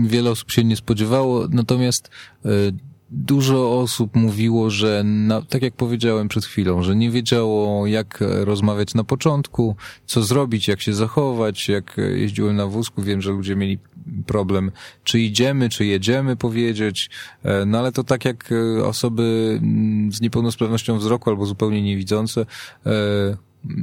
wiele 0.06 0.30
osób 0.30 0.50
się 0.50 0.64
nie 0.64 0.76
spodziewało, 0.76 1.46
natomiast 1.50 2.10
y, 2.46 2.74
dużo 3.14 3.80
osób 3.80 4.16
mówiło, 4.16 4.70
że, 4.70 5.02
na, 5.04 5.42
tak 5.42 5.62
jak 5.62 5.74
powiedziałem 5.74 6.28
przed 6.28 6.44
chwilą, 6.44 6.82
że 6.82 6.96
nie 6.96 7.10
wiedziało, 7.10 7.86
jak 7.86 8.18
rozmawiać 8.20 8.94
na 8.94 9.04
początku, 9.04 9.76
co 10.06 10.22
zrobić, 10.22 10.68
jak 10.68 10.80
się 10.80 10.94
zachować. 10.94 11.68
Jak 11.68 11.96
jeździłem 12.16 12.56
na 12.56 12.66
wózku, 12.66 13.02
wiem, 13.02 13.22
że 13.22 13.30
ludzie 13.30 13.56
mieli 13.56 13.78
problem, 14.26 14.70
czy 15.04 15.20
idziemy, 15.20 15.68
czy 15.68 15.86
jedziemy 15.86 16.36
powiedzieć. 16.36 17.10
E, 17.42 17.66
no 17.66 17.78
ale 17.78 17.92
to 17.92 18.04
tak 18.04 18.24
jak 18.24 18.50
osoby 18.84 19.58
mm, 19.62 20.12
z 20.12 20.20
niepełnosprawnością 20.20 20.98
wzroku 20.98 21.30
albo 21.30 21.46
zupełnie 21.46 21.82
niewidzące, 21.82 22.46
e, 22.86 23.36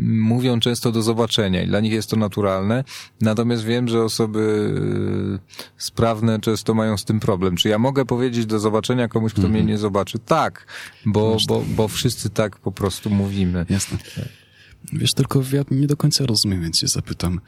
mówią 0.05 0.59
często 0.59 0.91
do 0.91 1.01
zobaczenia 1.01 1.63
i 1.63 1.67
dla 1.67 1.79
nich 1.79 1.91
jest 1.93 2.09
to 2.09 2.15
naturalne. 2.15 2.83
Natomiast 3.21 3.63
wiem, 3.63 3.87
że 3.87 4.03
osoby 4.03 4.39
y, 5.57 5.61
sprawne 5.77 6.39
często 6.39 6.73
mają 6.73 6.97
z 6.97 7.05
tym 7.05 7.19
problem. 7.19 7.55
Czy 7.55 7.69
ja 7.69 7.79
mogę 7.79 8.05
powiedzieć 8.05 8.45
do 8.45 8.59
zobaczenia 8.59 9.07
komuś, 9.07 9.31
kto 9.31 9.41
mm 9.41 9.49
-hmm. 9.49 9.53
mnie 9.53 9.61
mhm. 9.61 9.75
nie 9.75 9.77
zobaczy? 9.77 10.19
Tak, 10.19 10.65
bo, 11.05 11.37
bo, 11.47 11.63
bo 11.75 11.87
wszyscy 11.87 12.29
tak 12.29 12.57
po 12.57 12.71
prostu 12.71 13.09
mówimy. 13.09 13.65
Jasne. 13.69 13.97
Wiesz, 14.93 15.13
tylko 15.13 15.43
ja 15.53 15.63
nie 15.71 15.87
do 15.87 15.97
końca 15.97 16.25
rozumiem, 16.25 16.61
więc 16.61 16.79
się 16.79 16.87
zapytam, 16.87 17.39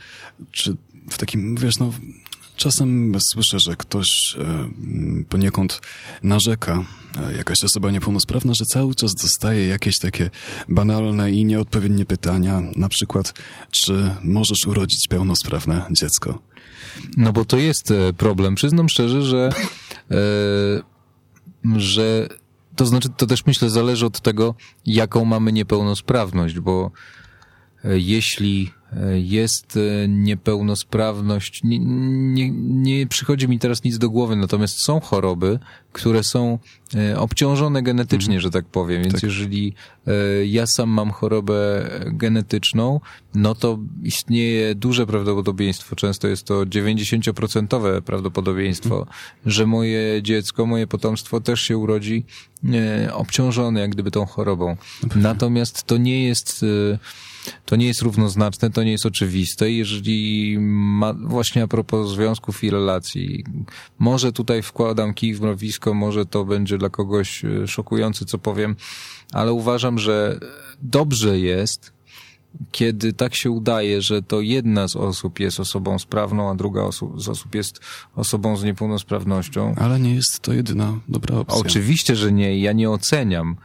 czy 0.51 0.77
w 1.09 1.17
takim, 1.17 1.55
wiesz, 1.55 1.79
no, 1.79 1.91
Czasem 2.55 3.15
słyszę, 3.19 3.59
że 3.59 3.75
ktoś 3.75 4.35
e, 4.39 4.69
poniekąd 5.29 5.81
narzeka, 6.23 6.83
e, 7.17 7.37
jakaś 7.37 7.63
osoba 7.63 7.91
niepełnosprawna, 7.91 8.53
że 8.53 8.65
cały 8.65 8.95
czas 8.95 9.15
dostaje 9.15 9.67
jakieś 9.67 9.99
takie 9.99 10.29
banalne 10.69 11.31
i 11.31 11.45
nieodpowiednie 11.45 12.05
pytania, 12.05 12.61
na 12.75 12.89
przykład, 12.89 13.33
czy 13.71 14.15
możesz 14.23 14.67
urodzić 14.67 15.07
pełnosprawne 15.07 15.85
dziecko? 15.91 16.39
No 17.17 17.33
bo 17.33 17.45
to 17.45 17.57
jest 17.57 17.91
e, 17.91 18.13
problem. 18.13 18.55
Przyznam 18.55 18.89
szczerze, 18.89 19.21
że, 19.21 19.49
że 21.75 22.27
to 22.75 22.85
znaczy, 22.85 23.09
to 23.17 23.25
też 23.25 23.45
myślę 23.45 23.69
zależy 23.69 24.05
od 24.05 24.21
tego, 24.21 24.55
jaką 24.85 25.25
mamy 25.25 25.51
niepełnosprawność, 25.51 26.59
bo 26.59 26.91
jeśli 27.83 28.71
jest 29.13 29.79
niepełnosprawność. 30.08 31.63
Nie, 31.63 31.79
nie, 31.79 32.49
nie 32.60 33.08
przychodzi 33.08 33.47
mi 33.47 33.60
teraz 33.60 33.84
nic 33.84 33.97
do 33.97 34.10
głowy, 34.10 34.36
natomiast 34.36 34.86
są 34.86 34.99
choroby, 34.99 35.60
które 35.91 36.23
są 36.23 36.60
obciążone 37.17 37.84
genetycznie, 37.84 38.36
mhm. 38.36 38.41
że 38.41 38.51
tak 38.51 38.65
powiem. 38.65 39.01
Więc 39.01 39.13
tak. 39.13 39.23
jeżeli 39.23 39.73
ja 40.45 40.67
sam 40.67 40.89
mam 40.89 41.12
chorobę 41.12 41.89
genetyczną, 42.06 42.99
no 43.36 43.56
to 43.56 43.79
istnieje 44.03 44.75
duże 44.75 45.08
prawdopodobieństwo, 45.08 45.95
często 45.95 46.27
jest 46.27 46.43
to 46.43 46.65
90% 46.65 48.01
prawdopodobieństwo, 48.01 48.99
mhm. 48.99 49.17
że 49.45 49.65
moje 49.65 50.23
dziecko, 50.23 50.65
moje 50.65 50.88
potomstwo 50.88 51.41
też 51.41 51.62
się 51.62 51.77
urodzi 51.77 52.25
obciążone 53.13 53.79
jak 53.79 53.91
gdyby 53.91 54.12
tą 54.12 54.25
chorobą. 54.25 54.77
Natomiast 55.15 55.84
to 55.84 55.97
nie 55.97 56.23
jest 56.23 56.65
to 57.65 57.75
nie 57.75 57.88
jest 57.88 58.01
równoznaczne, 58.01 58.69
to 58.69 58.84
nie 58.84 58.91
jest 58.91 59.06
oczywiste. 59.06 59.71
Jeżeli 59.71 60.58
ma, 60.60 61.13
właśnie 61.13 61.63
a 61.63 61.67
propos 61.67 62.10
związków 62.10 62.63
i 62.63 62.69
relacji, 62.69 63.43
może 63.99 64.32
tutaj 64.32 64.62
wkładam 64.62 65.13
kij 65.13 65.34
w 65.36 65.41
mrowisko, 65.41 65.93
może 65.93 66.25
to 66.25 66.45
będzie 66.45 66.77
dla 66.77 66.89
kogoś 66.89 67.45
e, 67.45 67.67
szokujące, 67.67 68.25
co 68.25 68.38
powiem, 68.38 68.75
ale 69.34 69.53
uważam, 69.53 69.99
że 69.99 70.39
dobrze 70.82 71.39
jest, 71.39 71.93
kiedy 72.71 73.13
tak 73.13 73.36
się 73.36 73.51
udaje, 73.51 74.01
że 74.01 74.21
to 74.21 74.41
jedna 74.41 74.88
z 74.88 74.95
osób 74.95 75.39
jest 75.39 75.60
osobą 75.60 75.99
sprawną, 75.99 76.49
a 76.49 76.56
druga 76.56 76.82
osób, 76.82 77.21
z 77.21 77.29
osób 77.29 77.56
jest 77.56 77.79
osobą 78.15 78.58
z 78.58 78.63
niepełnosprawnością. 78.63 79.75
Ale 79.75 79.99
nie 79.99 80.15
jest 80.15 80.39
to 80.39 80.53
jedyna 80.53 80.99
dobra 81.10 81.38
opcja. 81.38 81.58
Oczywiście, 81.58 82.15
że 82.15 82.32
nie. 82.32 82.60
Ja 82.60 82.73
nie 82.73 82.89
oceniam 82.89 83.56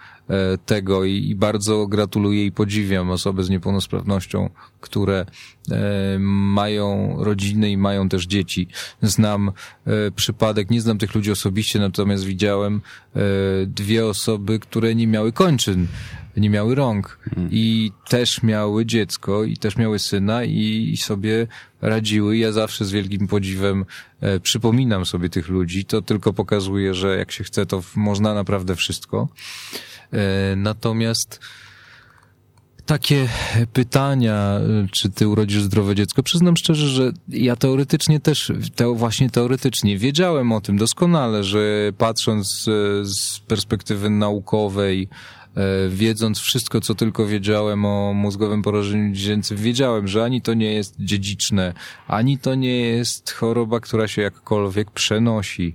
tego 0.66 1.04
i, 1.04 1.34
bardzo 1.34 1.86
gratuluję 1.86 2.46
i 2.46 2.52
podziwiam 2.52 3.10
osoby 3.10 3.44
z 3.44 3.50
niepełnosprawnością, 3.50 4.50
które 4.80 5.26
e, 5.70 6.18
mają 6.18 7.16
rodziny 7.18 7.70
i 7.70 7.76
mają 7.76 8.08
też 8.08 8.26
dzieci. 8.26 8.68
Znam 9.02 9.48
e, 9.48 10.10
przypadek, 10.10 10.70
nie 10.70 10.80
znam 10.80 10.98
tych 10.98 11.14
ludzi 11.14 11.30
osobiście, 11.30 11.78
natomiast 11.78 12.24
widziałem 12.24 12.80
dwie 13.66 14.06
osoby, 14.06 14.58
które 14.58 14.94
nie 14.94 15.06
miały 15.06 15.32
kończyn 15.32 15.86
nie 16.38 16.50
miały 16.50 16.74
rąk 16.74 17.18
hmm. 17.34 17.48
i 17.52 17.92
też 18.08 18.42
miały 18.42 18.86
dziecko 18.86 19.44
i 19.44 19.56
też 19.56 19.76
miały 19.76 19.98
syna 19.98 20.44
i, 20.44 20.90
i 20.92 20.96
sobie 20.96 21.46
radziły. 21.80 22.36
Ja 22.36 22.52
zawsze 22.52 22.84
z 22.84 22.90
wielkim 22.90 23.28
podziwem 23.28 23.84
e, 24.20 24.40
przypominam 24.40 25.06
sobie 25.06 25.28
tych 25.28 25.48
ludzi. 25.48 25.84
To 25.84 26.02
tylko 26.02 26.32
pokazuje, 26.32 26.94
że 26.94 27.18
jak 27.18 27.32
się 27.32 27.44
chce, 27.44 27.66
to 27.66 27.82
można 27.96 28.34
naprawdę 28.34 28.76
wszystko. 28.76 29.28
E, 30.12 30.56
natomiast 30.56 31.40
takie 32.86 33.28
pytania, 33.72 34.60
czy 34.92 35.10
ty 35.10 35.28
urodzisz 35.28 35.62
zdrowe 35.62 35.94
dziecko, 35.94 36.22
przyznam 36.22 36.56
szczerze, 36.56 36.88
że 36.88 37.12
ja 37.28 37.56
teoretycznie 37.56 38.20
też, 38.20 38.52
te, 38.74 38.94
właśnie 38.94 39.30
teoretycznie 39.30 39.98
wiedziałem 39.98 40.52
o 40.52 40.60
tym 40.60 40.78
doskonale, 40.78 41.44
że 41.44 41.92
patrząc 41.98 42.48
z, 42.48 42.64
z 43.08 43.40
perspektywy 43.40 44.10
naukowej, 44.10 45.08
E, 45.58 45.88
wiedząc 45.88 46.38
wszystko, 46.38 46.80
co 46.80 46.94
tylko 46.94 47.26
wiedziałem 47.26 47.84
o 47.84 48.12
mózgowym 48.14 48.62
porażeniu 48.62 49.14
dziecięcym, 49.14 49.56
wiedziałem, 49.56 50.08
że 50.08 50.24
ani 50.24 50.42
to 50.42 50.54
nie 50.54 50.74
jest 50.74 50.94
dziedziczne, 50.98 51.74
ani 52.08 52.38
to 52.38 52.54
nie 52.54 52.80
jest 52.80 53.30
choroba, 53.30 53.80
która 53.80 54.08
się 54.08 54.22
jakkolwiek 54.22 54.90
przenosi, 54.90 55.74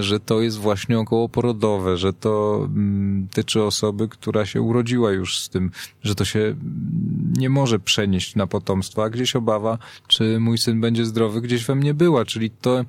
że 0.00 0.20
to 0.20 0.40
jest 0.40 0.58
właśnie 0.58 0.98
okołoporodowe, 0.98 1.96
że 1.96 2.12
to 2.12 2.62
mm, 2.64 3.28
tyczy 3.32 3.62
osoby, 3.62 4.08
która 4.08 4.46
się 4.46 4.62
urodziła 4.62 5.12
już 5.12 5.38
z 5.38 5.48
tym, 5.48 5.70
że 6.02 6.14
to 6.14 6.24
się 6.24 6.38
mm, 6.38 7.32
nie 7.36 7.50
może 7.50 7.78
przenieść 7.78 8.34
na 8.36 8.46
potomstwo, 8.46 9.04
a 9.04 9.10
gdzieś 9.10 9.36
obawa, 9.36 9.78
czy 10.08 10.40
mój 10.40 10.58
syn 10.58 10.80
będzie 10.80 11.04
zdrowy, 11.04 11.40
gdzieś 11.40 11.64
we 11.64 11.74
mnie 11.74 11.94
była, 11.94 12.24
czyli 12.24 12.50
to, 12.50 12.84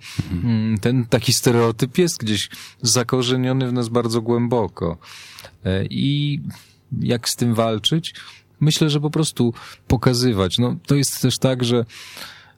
ten 0.81 1.05
taki 1.05 1.33
stereotyp 1.33 1.97
jest 1.97 2.17
gdzieś 2.17 2.49
zakorzeniony 2.81 3.67
w 3.67 3.73
nas 3.73 3.89
bardzo 3.89 4.21
głęboko. 4.21 4.97
E, 5.65 5.85
I 5.85 6.41
jak 6.99 7.29
z 7.29 7.35
tym 7.35 7.53
walczyć? 7.53 8.13
Myślę, 8.59 8.89
że 8.89 8.99
po 8.99 9.09
prostu 9.09 9.53
pokazywać. 9.87 10.57
No, 10.57 10.75
to 10.87 10.95
jest 10.95 11.21
też 11.21 11.37
tak, 11.37 11.63
że 11.63 11.85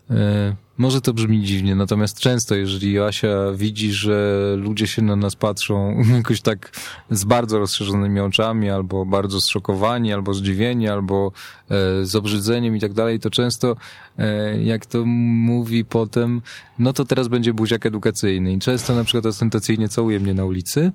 e, 0.09 0.55
może 0.77 1.01
to 1.01 1.13
brzmi 1.13 1.41
dziwnie, 1.41 1.75
natomiast 1.75 2.19
często, 2.19 2.55
jeżeli 2.55 2.91
Joasia 2.91 3.51
widzi, 3.55 3.91
że 3.91 4.39
ludzie 4.57 4.87
się 4.87 5.01
na 5.01 5.15
nas 5.15 5.35
patrzą 5.35 5.97
jakoś 6.17 6.41
tak 6.41 6.71
z 7.09 7.23
bardzo 7.23 7.59
rozszerzonymi 7.59 8.19
oczami, 8.19 8.69
albo 8.69 9.05
bardzo 9.05 9.41
zszokowani, 9.41 10.13
albo 10.13 10.33
zdziwieni, 10.33 10.89
albo 10.89 11.31
e, 11.69 12.05
z 12.05 12.15
obrzydzeniem 12.15 12.75
i 12.75 12.79
tak 12.79 12.93
dalej, 12.93 13.19
to 13.19 13.29
często, 13.29 13.75
e, 14.17 14.61
jak 14.63 14.85
to 14.85 15.05
mówi 15.05 15.85
potem, 15.85 16.41
no 16.79 16.93
to 16.93 17.05
teraz 17.05 17.27
będzie 17.27 17.53
buziak 17.53 17.85
edukacyjny. 17.85 18.53
I 18.53 18.59
często 18.59 18.95
na 18.95 19.03
przykład 19.03 19.25
ostentacyjnie 19.25 19.89
całuje 19.89 20.19
mnie 20.19 20.33
na 20.33 20.45
ulicy, 20.45 20.91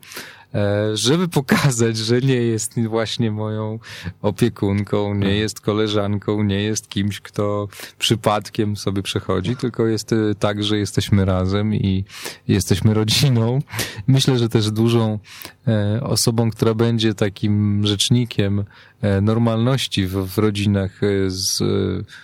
żeby 0.94 1.28
pokazać, 1.28 1.96
że 1.96 2.20
nie 2.20 2.34
jest 2.34 2.80
właśnie 2.80 3.30
moją 3.30 3.78
opiekunką, 4.22 5.14
nie 5.14 5.36
jest 5.36 5.60
koleżanką, 5.60 6.42
nie 6.42 6.62
jest 6.62 6.88
kimś, 6.88 7.20
kto 7.20 7.68
przypadkiem 7.98 8.76
sobie 8.76 9.02
przechodzi, 9.02 9.56
tylko 9.56 9.86
jest 9.86 10.12
e, 10.12 10.16
tak, 10.38 10.64
że 10.64 10.78
jesteśmy 10.78 11.24
razem 11.24 11.74
i 11.74 12.04
jesteśmy 12.48 12.94
rodziną. 12.94 13.58
Myślę, 14.06 14.38
że 14.38 14.48
też 14.48 14.70
dużą 14.70 15.18
e, 15.68 16.00
osobą, 16.02 16.50
która 16.50 16.74
będzie 16.74 17.14
takim 17.14 17.86
rzecznikiem 17.86 18.64
normalności 19.22 20.06
w, 20.06 20.12
w 20.12 20.38
rodzinach, 20.38 21.00
z, 21.26 21.58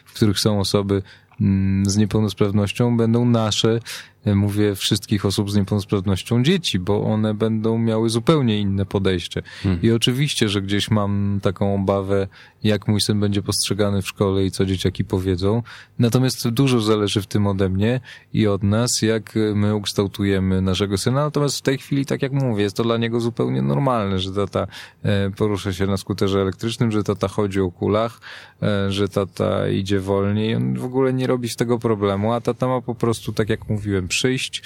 w 0.05 0.13
których 0.15 0.41
są 0.41 0.61
osoby 0.61 1.03
mm, 1.41 1.91
z 1.91 1.97
niepełnosprawnością, 1.97 2.97
będą 2.97 3.25
nasze 3.25 3.81
mówię 4.27 4.75
wszystkich 4.75 5.27
osób 5.27 5.51
z 5.51 5.57
niepełnosprawnością 5.57 6.43
dzieci, 6.43 6.79
bo 6.79 7.05
one 7.05 7.35
będą 7.35 7.79
miały 7.79 8.11
zupełnie 8.11 8.61
inne 8.61 8.87
podejście. 8.87 9.43
Hmm. 9.63 9.83
I 9.83 9.91
oczywiście, 9.91 10.49
że 10.49 10.63
gdzieś 10.63 10.91
mam 10.91 11.39
taką 11.43 11.75
obawę, 11.75 12.29
jak 12.63 12.89
mój 12.89 13.01
syn 13.01 13.21
będzie 13.21 13.43
postrzegany 13.43 14.03
w 14.03 14.09
szkole 14.09 14.45
i 14.45 14.51
co 14.51 14.67
dzieciaki 14.67 15.05
powiedzą. 15.05 15.63
Natomiast 15.99 16.49
dużo 16.49 16.81
zależy 16.81 17.23
w 17.23 17.27
tym 17.27 17.47
ode 17.47 17.69
mnie 17.69 18.01
i 18.33 18.47
od 18.47 18.63
nas, 18.63 19.03
jak 19.03 19.35
my 19.55 19.75
ukształtujemy 19.75 20.63
naszego 20.63 20.99
syna. 20.99 21.25
Natomiast 21.25 21.59
w 21.59 21.63
tej 21.63 21.79
chwili, 21.79 22.07
tak 22.07 22.23
jak 22.23 22.33
mówię, 22.33 22.63
jest 22.63 22.77
to 22.77 22.83
dla 22.83 22.97
niego 22.97 23.21
zupełnie 23.21 23.63
normalne, 23.63 24.19
że 24.19 24.33
tata 24.33 24.67
e, 25.03 25.31
porusza 25.31 25.73
się 25.73 25.87
na 25.87 25.97
skuterze 25.97 26.41
elektrycznym, 26.41 26.93
że 26.93 27.05
tata 27.05 27.29
chodzi 27.29 27.61
o 27.61 27.71
kulach, 27.71 28.21
e, 28.63 28.93
że 28.93 29.09
tata 29.09 29.69
idzie 29.69 30.01
wolniej. 30.01 30.55
On 30.55 30.75
w 30.75 30.85
ogóle 30.85 31.13
nie 31.13 31.27
robi 31.27 31.49
z 31.49 31.57
tego 31.57 31.79
problemu, 31.79 32.33
a 32.33 32.41
tata 32.41 32.69
ma 32.69 32.81
po 32.81 32.95
prostu, 32.95 33.33
tak 33.33 33.49
jak 33.49 33.69
mówiłem, 33.69 34.09
przyjść. 34.15 34.63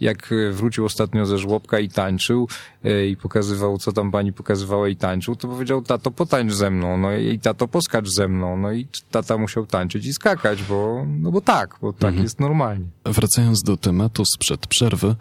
Jak 0.00 0.34
wrócił 0.52 0.84
ostatnio 0.84 1.26
ze 1.26 1.38
żłobka 1.38 1.78
i 1.78 1.88
tańczył 1.88 2.48
e, 2.84 3.06
i 3.06 3.16
pokazywał, 3.16 3.78
co 3.78 3.92
tam 3.92 4.10
pani 4.10 4.32
pokazywała 4.32 4.88
i 4.88 4.96
tańczył, 4.96 5.36
to 5.36 5.48
powiedział, 5.48 5.82
tato, 5.82 6.10
potańcz 6.10 6.52
ze 6.52 6.70
mną, 6.70 6.98
no 6.98 7.12
i 7.16 7.38
tato, 7.38 7.68
poskacz 7.68 8.08
ze 8.08 8.28
mną, 8.28 8.56
no 8.56 8.72
i 8.72 8.86
tata 9.10 9.38
musiał 9.38 9.66
tańczyć 9.66 10.06
i 10.06 10.12
skakać, 10.12 10.62
bo, 10.62 11.06
no 11.20 11.30
bo 11.30 11.40
tak, 11.40 11.76
bo 11.80 11.92
tak 11.92 12.08
mhm. 12.08 12.22
jest 12.22 12.40
normalnie. 12.40 12.86
Wracając 13.04 13.62
do 13.62 13.76
tematu 13.76 14.24
sprzed 14.24 14.66
przerwy, 14.66 15.16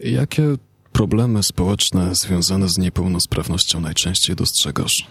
jakie 0.00 0.42
problemy 0.92 1.42
społeczne 1.42 2.14
związane 2.14 2.68
z 2.68 2.78
niepełnosprawnością 2.78 3.80
najczęściej 3.80 4.36
dostrzegasz? 4.36 5.06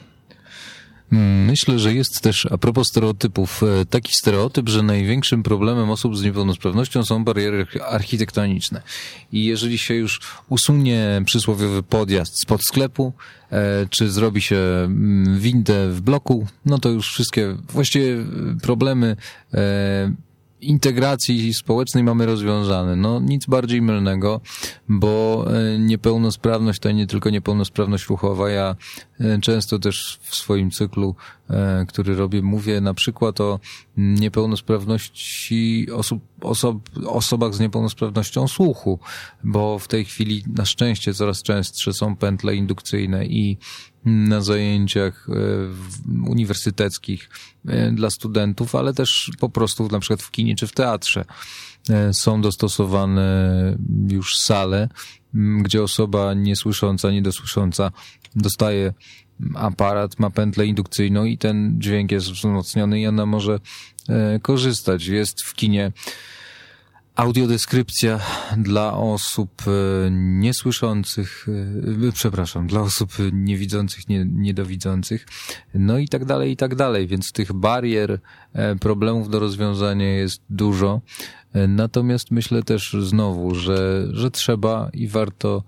Myślę, 1.12 1.80
że 1.80 1.94
jest 1.94 2.22
też, 2.22 2.48
a 2.52 2.58
propos 2.58 2.88
stereotypów, 2.88 3.63
e, 3.63 3.86
taki 3.86 4.13
stereotyp, 4.13 4.70
że 4.70 4.84
największym 4.84 5.44
problemem 5.44 5.89
osób 5.89 6.18
z 6.18 6.24
niepełnosprawnością 6.24 7.04
są 7.04 7.24
bariery 7.24 7.65
architektoniczne. 7.88 8.82
I 9.32 9.46
jeżeli 9.46 9.78
się 9.78 9.94
już 9.94 10.22
usunie 10.50 11.22
przysłowiowy 11.26 11.84
podjazd 11.84 12.41
spod 12.41 12.63
sklepu, 12.63 13.13
e, 13.52 13.88
czy 13.89 14.12
zrobi 14.12 14.41
się 14.41 14.58
mm, 14.58 15.39
windę 15.39 15.89
w 15.89 16.02
bloku, 16.02 16.48
no 16.65 16.78
to 16.78 16.89
już 16.89 17.13
wszystkie 17.13 17.56
właściwie 17.70 18.26
problemy 18.62 19.15
e, 19.54 20.12
integracji 20.62 21.54
społecznej 21.54 22.04
mamy 22.04 22.26
rozwiązane. 22.26 22.96
No 22.96 23.20
nic 23.20 23.46
bardziej 23.46 23.82
mylnego, 23.82 24.41
bo 24.89 25.46
e, 25.54 25.80
niepełnosprawność 25.80 26.80
to 26.80 26.91
nie 26.91 27.08
tylko 27.08 27.30
niepełnosprawność 27.30 28.08
ruchowa. 28.08 28.50
Ja 28.50 28.76
e, 29.20 29.39
często 29.41 29.80
też 29.80 30.20
w 30.22 30.36
swoim 30.36 30.72
cyklu, 30.72 31.15
który 31.88 32.15
robię, 32.15 32.41
mówię 32.41 32.81
na 32.81 32.93
przykład 32.93 33.41
o 33.41 33.60
niepełnosprawności 33.97 35.88
osób, 35.93 36.23
osob, 36.41 36.89
osobach 37.05 37.53
z 37.53 37.60
niepełnosprawnością 37.60 38.47
słuchu, 38.47 38.99
bo 39.43 39.79
w 39.79 39.88
tej 39.88 40.05
chwili 40.05 40.43
na 40.55 40.65
szczęście 40.65 41.13
coraz 41.13 41.43
częstsze 41.43 41.93
są 41.93 42.15
pętle 42.15 42.55
indukcyjne 42.55 43.25
i 43.25 43.58
na 44.05 44.41
zajęciach 44.41 45.27
uniwersyteckich 46.27 47.29
dla 47.91 48.10
studentów, 48.10 48.75
ale 48.75 48.93
też 48.93 49.31
po 49.39 49.49
prostu 49.49 49.88
na 49.88 49.99
przykład 49.99 50.21
w 50.21 50.31
kinie 50.31 50.55
czy 50.55 50.67
w 50.67 50.71
teatrze 50.71 51.25
są 52.12 52.41
dostosowane 52.41 53.77
już 54.10 54.38
sale, 54.38 54.89
gdzie 55.62 55.84
osoba 55.84 56.34
niesłysząca, 56.34 57.12
niedosłysząca 57.12 57.91
dostaje 58.36 58.93
aparat 59.56 60.19
ma 60.19 60.30
pętlę 60.30 60.65
indukcyjną 60.65 61.26
i 61.26 61.38
ten 61.38 61.76
dźwięk 61.82 62.12
jest 62.12 62.32
wzmocniony 62.32 63.02
i 63.02 63.08
ona 63.08 63.26
może 63.26 63.60
e, 64.10 64.39
korzystać. 64.39 65.06
Jest 65.06 65.41
w 65.41 65.54
kinie 65.54 65.91
audiodeskrypcja 67.15 68.19
dla 68.58 68.93
osób 68.93 69.62
e, 69.67 69.71
niesłyszących, 70.12 71.48
e, 72.08 72.12
przepraszam, 72.12 72.67
dla 72.67 72.82
osób 72.82 73.13
niewidzących, 73.32 74.10
nie, 74.10 74.26
niedowidzących, 74.26 75.28
no 75.74 75.98
i 75.98 76.08
tak 76.08 76.26
dalej, 76.26 76.52
i 76.52 76.58
tak 76.58 76.76
dalej, 76.76 77.08
więc 77.08 77.32
tych 77.32 77.54
barier, 77.54 78.19
problemów 78.82 79.30
do 79.30 79.39
rozwiązania 79.39 80.17
jest 80.17 80.41
dużo. 80.50 81.02
Natomiast 81.67 82.32
myślę 82.32 82.63
też 82.63 82.95
znowu, 83.00 83.56
że, 83.56 84.08
że 84.12 84.32
trzeba 84.32 84.89
i 84.93 85.08
warto 85.08 85.63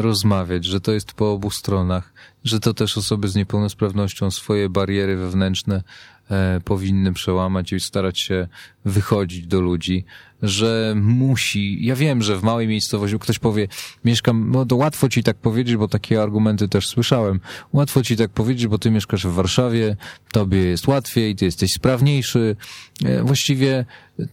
rozmawiać, 0.00 0.64
że 0.64 0.80
to 0.80 0.92
jest 0.92 1.12
po 1.12 1.32
obu 1.32 1.50
stronach, 1.50 2.12
że 2.44 2.60
to 2.60 2.74
też 2.74 2.98
osoby 2.98 3.28
z 3.28 3.34
niepełnosprawnością 3.34 4.30
swoje 4.30 4.68
bariery 4.68 5.16
wewnętrzne 5.16 5.82
e, 6.30 6.60
powinny 6.64 7.12
przełamać 7.12 7.72
i 7.72 7.80
starać 7.80 8.18
się 8.18 8.48
wychodzić 8.84 9.46
do 9.46 9.60
ludzi, 9.60 10.04
że 10.42 10.94
musi. 10.96 11.86
Ja 11.86 11.96
wiem, 11.96 12.22
że 12.22 12.36
w 12.36 12.42
małej 12.42 12.68
miejscowości 12.68 13.18
ktoś 13.18 13.38
powie, 13.38 13.68
mieszkam, 14.04 14.50
no 14.50 14.66
to 14.66 14.76
łatwo 14.76 15.08
ci 15.08 15.22
tak 15.22 15.36
powiedzieć, 15.36 15.76
bo 15.76 15.88
takie 15.88 16.22
argumenty 16.22 16.68
też 16.68 16.88
słyszałem. 16.88 17.40
Łatwo 17.72 18.02
ci 18.02 18.16
tak 18.16 18.30
powiedzieć, 18.30 18.66
bo 18.66 18.78
ty 18.78 18.90
mieszkasz 18.90 19.26
w 19.26 19.32
Warszawie, 19.32 19.96
tobie 20.32 20.58
jest 20.58 20.86
łatwiej, 20.86 21.36
ty 21.36 21.44
jesteś 21.44 21.72
sprawniejszy. 21.72 22.56
E, 23.04 23.22
właściwie 23.22 23.84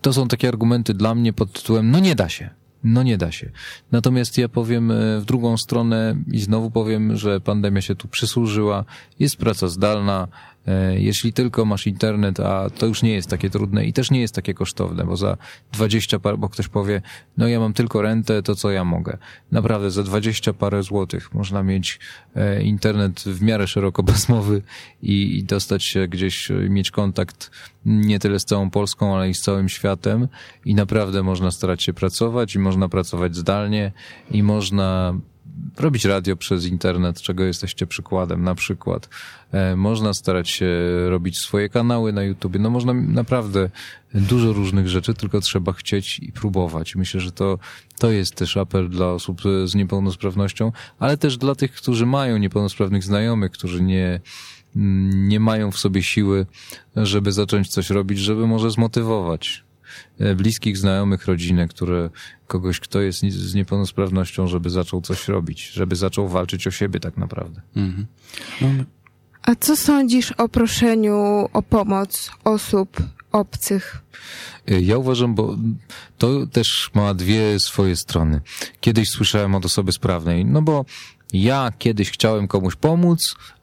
to 0.02 0.14
są 0.14 0.28
takie 0.28 0.48
argumenty 0.48 0.94
dla 0.94 1.16
mnie 1.16 1.34
pod 1.34 1.52
tytułem, 1.54 1.92
no 1.92 2.00
nie 2.00 2.16
da 2.16 2.30
się. 2.30 2.65
No 2.86 3.04
nie 3.04 3.18
da 3.18 3.32
się. 3.32 3.52
Natomiast 3.92 4.38
ja 4.38 4.50
powiem 4.50 4.92
e, 4.92 5.20
w 5.20 5.26
drugą 5.26 5.58
stronę 5.58 6.16
i 6.32 6.40
znowu 6.40 6.72
powiem, 6.72 7.18
że 7.18 7.42
pandemia 7.42 7.82
się 7.82 7.96
tu 7.96 8.08
przysłużyła, 8.08 8.86
jest 9.20 9.38
praca 9.38 9.68
zdalna, 9.68 10.28
jeśli 10.98 11.34
tylko 11.34 11.66
masz 11.66 11.88
internet, 11.88 12.40
a 12.40 12.70
to 12.70 12.86
już 12.86 13.04
nie 13.04 13.14
jest 13.14 13.30
takie 13.30 13.50
trudne 13.50 13.86
i 13.86 13.94
też 13.94 14.12
nie 14.12 14.22
jest 14.22 14.36
takie 14.36 14.54
kosztowne, 14.54 15.06
bo 15.06 15.18
za 15.18 15.38
20 15.72 16.20
par, 16.20 16.38
bo 16.38 16.50
ktoś 16.50 16.68
powie, 16.68 17.02
no 17.38 17.48
ja 17.48 17.60
mam 17.60 17.74
tylko 17.74 18.02
rentę, 18.02 18.44
to 18.44 18.56
co 18.56 18.72
ja 18.72 18.84
mogę? 18.84 19.18
Naprawdę, 19.52 19.92
za 19.92 20.04
20 20.04 20.54
parę 20.54 20.84
złotych 20.84 21.34
można 21.34 21.64
mieć 21.64 22.00
e, 22.36 22.62
internet 22.62 23.22
w 23.22 23.42
miarę 23.42 23.68
szerokopasmowy 23.68 24.62
i, 25.02 25.38
i 25.38 25.44
dostać 25.44 25.84
się 25.84 26.08
gdzieś, 26.08 26.52
e, 26.52 26.54
mieć 26.54 26.92
kontakt 26.92 27.52
nie 27.86 28.20
tyle 28.20 28.40
z 28.40 28.46
całą 28.46 28.70
Polską, 28.70 29.16
ale 29.16 29.30
i 29.30 29.34
z 29.34 29.42
całym 29.42 29.70
światem 29.70 30.28
i 30.66 30.76
naprawdę 30.76 31.24
można 31.24 31.52
starać 31.52 31.84
się 31.84 31.94
pracować 31.94 32.56
i 32.56 32.60
można 32.60 32.90
pracować 32.90 33.36
zdalnie 33.36 33.92
i 34.32 34.44
można 34.44 35.14
robić 35.78 36.06
radio 36.06 36.36
przez 36.36 36.66
internet, 36.66 37.22
czego 37.22 37.44
jesteście 37.44 37.88
przykładem, 37.88 38.44
na 38.44 38.56
przykład. 38.56 39.10
E, 39.52 39.76
można 39.76 40.14
starać 40.14 40.50
się 40.50 40.68
robić 41.10 41.38
swoje 41.38 41.70
kanały 41.70 42.14
na 42.14 42.24
YouTube. 42.24 42.56
No 42.60 42.70
można 42.70 42.94
naprawdę 42.94 43.70
dużo 44.14 44.54
różnych 44.54 44.88
rzeczy, 44.88 45.14
tylko 45.14 45.42
trzeba 45.42 45.74
chcieć 45.74 46.20
i 46.20 46.32
próbować. 46.32 46.96
Myślę, 46.96 47.22
że 47.22 47.32
to, 47.32 47.60
to 48.00 48.12
jest 48.12 48.36
też 48.36 48.58
apel 48.58 48.90
dla 48.90 49.08
osób 49.08 49.42
z 49.66 49.76
niepełnosprawnością, 49.76 50.72
ale 51.00 51.18
też 51.18 51.38
dla 51.38 51.56
tych, 51.56 51.72
którzy 51.72 52.06
mają 52.06 52.38
niepełnosprawnych 52.38 53.04
znajomych, 53.04 53.52
którzy 53.52 53.84
nie, 53.84 54.20
nie 55.06 55.40
mają 55.40 55.72
w 55.72 55.78
sobie 55.78 56.04
siły, 56.04 56.46
żeby 56.96 57.32
zacząć 57.32 57.68
coś 57.68 57.90
robić, 57.90 58.20
żeby 58.20 58.48
może 58.48 58.72
zmotywować 58.72 59.65
bliskich, 60.36 60.78
znajomych, 60.78 61.26
rodzinę, 61.26 61.68
które, 61.68 62.10
kogoś, 62.48 62.80
kto 62.80 63.02
jest 63.02 63.20
z 63.22 63.56
niepełnosprawnością, 63.56 64.48
żeby 64.48 64.70
zaczął 64.70 65.02
coś 65.02 65.28
robić, 65.28 65.70
żeby 65.70 65.96
zaczął 65.96 66.28
walczyć 66.28 66.68
o 66.68 66.72
siebie 66.72 67.00
tak 67.00 67.18
naprawdę. 67.18 67.62
Mhm. 67.76 68.06
No, 68.62 68.68
A 69.42 69.56
co 69.56 69.76
sądzisz 69.76 70.32
o 70.32 70.50
proszeniu 70.50 71.50
o 71.54 71.62
pomoc 71.62 72.32
osób 72.44 72.98
obcych? 73.32 74.02
E, 74.68 74.82
ja 74.82 74.98
uważam, 74.98 75.36
bo 75.36 75.58
to 76.18 76.48
też 76.48 76.92
ma 76.94 77.14
dwie 77.14 77.60
swoje 77.60 77.96
strony. 77.96 78.42
Kiedyś 78.80 79.10
słyszałem 79.10 79.56
od 79.56 79.66
osoby 79.66 79.92
sprawnej, 79.92 80.46
no 80.46 80.62
bo 80.62 80.86
ja 81.34 81.72
kiedyś 81.80 82.12
chciałem 82.12 82.48
komuś 82.48 82.76
pomóc, 82.76 83.36
e, 83.36 83.55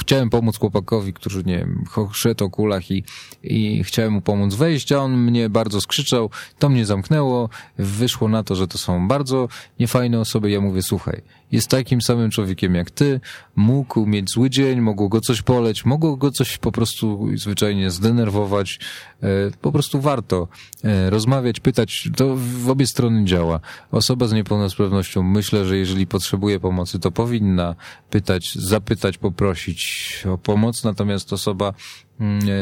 chciałem 0.00 0.30
pomóc 0.30 0.58
chłopakowi, 0.58 1.12
który, 1.12 1.44
nie 1.44 1.58
wiem, 1.58 1.84
szedł 2.12 2.44
o 2.44 2.50
kulach 2.50 2.90
i, 2.90 3.04
i 3.42 3.84
chciałem 3.84 4.12
mu 4.12 4.20
pomóc 4.20 4.54
wejść, 4.54 4.92
a 4.92 4.98
on 4.98 5.16
mnie 5.16 5.48
bardzo 5.48 5.80
skrzyczał, 5.80 6.30
to 6.58 6.68
mnie 6.68 6.86
zamknęło, 6.86 7.48
wyszło 7.78 8.28
na 8.28 8.42
to, 8.42 8.54
że 8.54 8.68
to 8.68 8.78
są 8.78 9.08
bardzo 9.08 9.48
niefajne 9.80 10.20
osoby. 10.20 10.50
Ja 10.50 10.60
mówię, 10.60 10.82
słuchaj, 10.82 11.22
jest 11.52 11.68
takim 11.68 12.02
samym 12.02 12.30
człowiekiem 12.30 12.74
jak 12.74 12.90
ty, 12.90 13.20
mógł 13.56 14.06
mieć 14.06 14.30
zły 14.30 14.50
dzień, 14.50 14.80
mogło 14.80 15.08
go 15.08 15.20
coś 15.20 15.42
poleć, 15.42 15.84
mogło 15.84 16.16
go 16.16 16.30
coś 16.30 16.58
po 16.58 16.72
prostu 16.72 17.28
zwyczajnie 17.34 17.90
zdenerwować. 17.90 18.78
E, 19.22 19.26
po 19.60 19.72
prostu 19.72 20.00
warto 20.00 20.48
e, 20.84 21.10
rozmawiać, 21.10 21.60
pytać, 21.60 22.08
to 22.16 22.36
w 22.36 22.70
obie 22.70 22.86
strony 22.86 23.24
działa. 23.24 23.60
Osoba 23.92 24.26
z 24.26 24.32
niepełnosprawnością 24.32 25.22
myślę, 25.22 25.64
że 25.64 25.76
jeżeli 25.76 26.06
potrzebuje 26.06 26.60
pomocy, 26.60 26.98
to 26.98 27.10
powinna 27.10 27.74
pytać, 28.10 28.54
zapytać, 28.54 28.93
poprosić 29.18 29.82
o 30.26 30.38
pomoc, 30.38 30.82
natomiast 30.84 31.32
osoba 31.32 31.72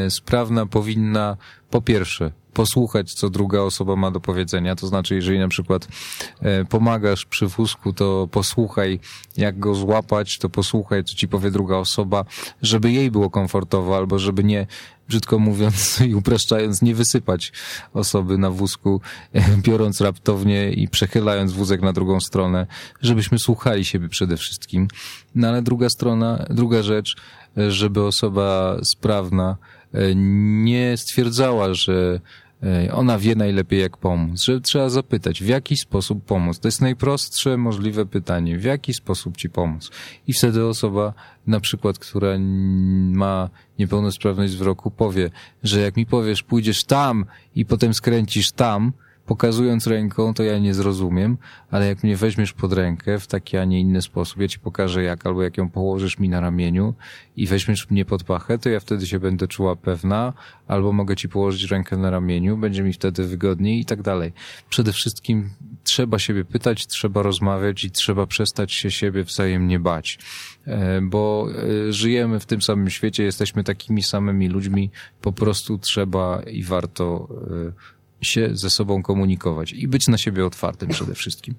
sprawna 0.09 0.65
powinna 0.65 1.37
po 1.69 1.81
pierwsze 1.81 2.31
posłuchać, 2.53 3.13
co 3.13 3.29
druga 3.29 3.61
osoba 3.61 3.95
ma 3.95 4.11
do 4.11 4.19
powiedzenia. 4.19 4.75
To 4.75 4.87
znaczy, 4.87 5.15
jeżeli 5.15 5.39
na 5.39 5.47
przykład 5.47 5.87
e, 6.41 6.65
pomagasz 6.65 7.25
przy 7.25 7.47
wózku, 7.47 7.93
to 7.93 8.27
posłuchaj, 8.31 8.99
jak 9.37 9.59
go 9.59 9.75
złapać, 9.75 10.37
to 10.37 10.49
posłuchaj, 10.49 11.03
co 11.03 11.15
ci 11.15 11.27
powie 11.27 11.51
druga 11.51 11.75
osoba, 11.75 12.25
żeby 12.61 12.91
jej 12.91 13.11
było 13.11 13.29
komfortowo, 13.29 13.97
albo 13.97 14.19
żeby 14.19 14.43
nie, 14.43 14.67
brzydko 15.07 15.39
mówiąc 15.39 15.99
i 16.09 16.15
upraszczając, 16.15 16.81
nie 16.81 16.95
wysypać 16.95 17.51
osoby 17.93 18.37
na 18.37 18.49
wózku, 18.49 19.01
e, 19.33 19.57
biorąc 19.57 20.01
raptownie 20.01 20.71
i 20.71 20.87
przechylając 20.87 21.51
wózek 21.51 21.81
na 21.81 21.93
drugą 21.93 22.19
stronę, 22.19 22.67
żebyśmy 23.01 23.39
słuchali 23.39 23.85
siebie 23.85 24.09
przede 24.09 24.37
wszystkim. 24.37 24.87
No 25.35 25.47
ale 25.47 25.61
druga 25.61 25.89
strona, 25.89 26.45
druga 26.49 26.83
rzecz, 26.83 27.15
e, 27.15 27.42
żeby 27.67 28.03
osoba 28.03 28.77
sprawna 28.83 29.57
nie 30.15 30.97
stwierdzała, 30.97 31.73
że 31.73 32.19
ona 32.91 33.19
wie 33.19 33.35
najlepiej 33.35 33.81
jak 33.81 33.97
pomóc, 33.97 34.43
że 34.43 34.61
trzeba 34.61 34.89
zapytać, 34.89 35.43
w 35.43 35.47
jaki 35.47 35.77
sposób 35.77 36.25
pomóc. 36.25 36.59
To 36.59 36.67
jest 36.67 36.81
najprostsze 36.81 37.57
możliwe 37.57 38.05
pytanie, 38.05 38.57
w 38.57 38.63
jaki 38.63 38.93
sposób 38.93 39.37
ci 39.37 39.49
pomóc. 39.49 39.91
I 40.27 40.33
wtedy 40.33 40.65
osoba, 40.65 41.13
na 41.47 41.59
przykład, 41.59 41.99
która 41.99 42.29
ma 43.11 43.49
niepełnosprawność 43.79 44.53
wzroku, 44.53 44.91
powie, 44.91 45.29
że 45.63 45.81
jak 45.81 45.97
mi 45.97 46.05
powiesz, 46.05 46.43
pójdziesz 46.43 46.83
tam 46.83 47.25
i 47.55 47.65
potem 47.65 47.93
skręcisz 47.93 48.51
tam, 48.51 48.93
pokazując 49.25 49.87
ręką, 49.87 50.33
to 50.33 50.43
ja 50.43 50.59
nie 50.59 50.73
zrozumiem, 50.73 51.37
ale 51.71 51.87
jak 51.87 52.03
mnie 52.03 52.17
weźmiesz 52.17 52.53
pod 52.53 52.73
rękę 52.73 53.19
w 53.19 53.27
taki, 53.27 53.57
a 53.57 53.65
nie 53.65 53.79
inny 53.79 54.01
sposób, 54.01 54.41
ja 54.41 54.47
ci 54.47 54.59
pokażę 54.59 55.03
jak, 55.03 55.25
albo 55.25 55.43
jak 55.43 55.57
ją 55.57 55.69
położysz 55.69 56.19
mi 56.19 56.29
na 56.29 56.39
ramieniu 56.39 56.93
i 57.35 57.47
weźmiesz 57.47 57.89
mnie 57.89 58.05
pod 58.05 58.23
pachę, 58.23 58.57
to 58.57 58.69
ja 58.69 58.79
wtedy 58.79 59.07
się 59.07 59.19
będę 59.19 59.47
czuła 59.47 59.75
pewna, 59.75 60.33
albo 60.67 60.91
mogę 60.91 61.15
ci 61.15 61.29
położyć 61.29 61.71
rękę 61.71 61.97
na 61.97 62.09
ramieniu, 62.09 62.57
będzie 62.57 62.83
mi 62.83 62.93
wtedy 62.93 63.23
wygodniej 63.23 63.79
i 63.79 63.85
tak 63.85 64.01
dalej. 64.01 64.33
Przede 64.69 64.93
wszystkim 64.93 65.49
trzeba 65.83 66.19
siebie 66.19 66.45
pytać, 66.45 66.87
trzeba 66.87 67.21
rozmawiać 67.21 67.83
i 67.83 67.91
trzeba 67.91 68.27
przestać 68.27 68.71
się 68.71 68.91
siebie 68.91 69.23
wzajemnie 69.23 69.79
bać, 69.79 70.19
e, 70.65 71.01
bo 71.01 71.47
e, 71.87 71.93
żyjemy 71.93 72.39
w 72.39 72.45
tym 72.45 72.61
samym 72.61 72.89
świecie, 72.89 73.23
jesteśmy 73.23 73.63
takimi 73.63 74.03
samymi 74.03 74.49
ludźmi, 74.49 74.91
po 75.21 75.31
prostu 75.31 75.77
trzeba 75.77 76.41
i 76.41 76.63
warto 76.63 77.27
e, 77.69 77.92
się 78.23 78.49
ze 78.53 78.69
sobą 78.69 79.03
komunikować 79.03 79.73
i 79.73 79.87
być 79.87 80.07
na 80.07 80.17
siebie 80.17 80.45
otwartym 80.45 80.89
przede 80.89 81.15
wszystkim. 81.15 81.55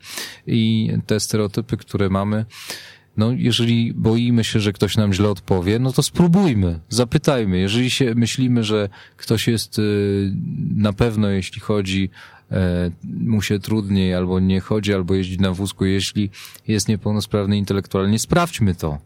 I 0.47 0.91
te 1.07 1.21
stereotypy, 1.21 1.77
które 1.77 2.09
mamy, 2.09 2.45
no, 3.17 3.33
jeżeli 3.33 3.95
boimy 3.95 4.45
się, 4.45 4.61
że 4.61 4.73
ktoś 4.73 4.97
nam 4.97 5.13
źle 5.13 5.29
odpowie, 5.29 5.79
no 5.79 5.93
to 5.93 6.03
spróbujmy, 6.03 6.81
zapytajmy. 6.89 7.59
Jeżeli 7.59 7.91
się 7.91 8.15
myślimy, 8.15 8.65
że 8.65 8.89
ktoś 9.17 9.49
jest 9.49 9.79
y, 9.79 10.33
na 10.77 10.93
pewno, 10.93 11.29
jeśli 11.29 11.61
chodzi, 11.61 12.11
e, 12.51 12.91
mu 13.05 13.43
się 13.43 13.59
trudniej, 13.59 14.15
albo 14.15 14.41
nie 14.41 14.61
chodzi, 14.61 14.95
albo 14.95 15.15
jeździ 15.15 15.39
na 15.39 15.53
wózku, 15.53 15.85
jeśli 15.85 16.31
jest 16.69 16.89
niepełnosprawny 16.89 17.57
intelektualnie, 17.57 18.19
sprawdźmy 18.19 18.75
to. 18.75 18.99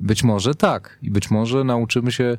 Być 0.00 0.24
może 0.24 0.54
tak. 0.54 0.98
I 1.02 1.10
być 1.10 1.30
może 1.30 1.64
nauczymy 1.64 2.12
się 2.12 2.24
e, 2.24 2.38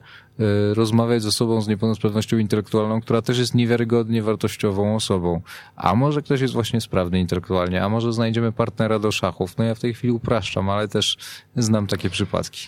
rozmawiać 0.74 1.22
z 1.22 1.26
osobą 1.26 1.62
z 1.62 1.68
niepełnosprawnością 1.68 2.38
intelektualną, 2.38 3.02
która 3.02 3.22
też 3.22 3.40
jest 3.40 3.56
niewiarygodnie 3.56 4.24
wartościową 4.24 4.96
osobą. 4.96 5.42
A 5.76 5.96
może 5.96 6.22
ktoś 6.22 6.42
jest 6.42 6.54
właśnie 6.54 6.82
sprawny 6.82 7.20
intelektualnie, 7.20 7.84
a 7.84 7.90
może 7.90 8.14
znajdziemy 8.14 8.52
partnera 8.52 9.00
do 9.00 9.12
szachów. 9.12 9.58
No 9.58 9.64
ja 9.64 9.76
w 9.76 9.80
tej 9.80 9.94
chwili 9.94 10.14
upraszczam, 10.14 10.70
ale 10.70 10.88
też 10.88 11.18
znam 11.56 11.88
takie 11.88 12.10
przypadki. 12.10 12.68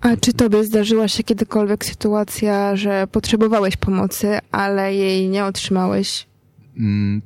A 0.00 0.16
czy 0.16 0.32
tobie 0.32 0.64
zdarzyła 0.64 1.08
się 1.08 1.22
kiedykolwiek 1.22 1.84
sytuacja, 1.84 2.76
że 2.76 3.06
potrzebowałeś 3.06 3.76
pomocy, 3.76 4.38
ale 4.50 4.94
jej 4.94 5.28
nie 5.28 5.44
otrzymałeś? 5.44 6.26
Mm, 6.76 7.22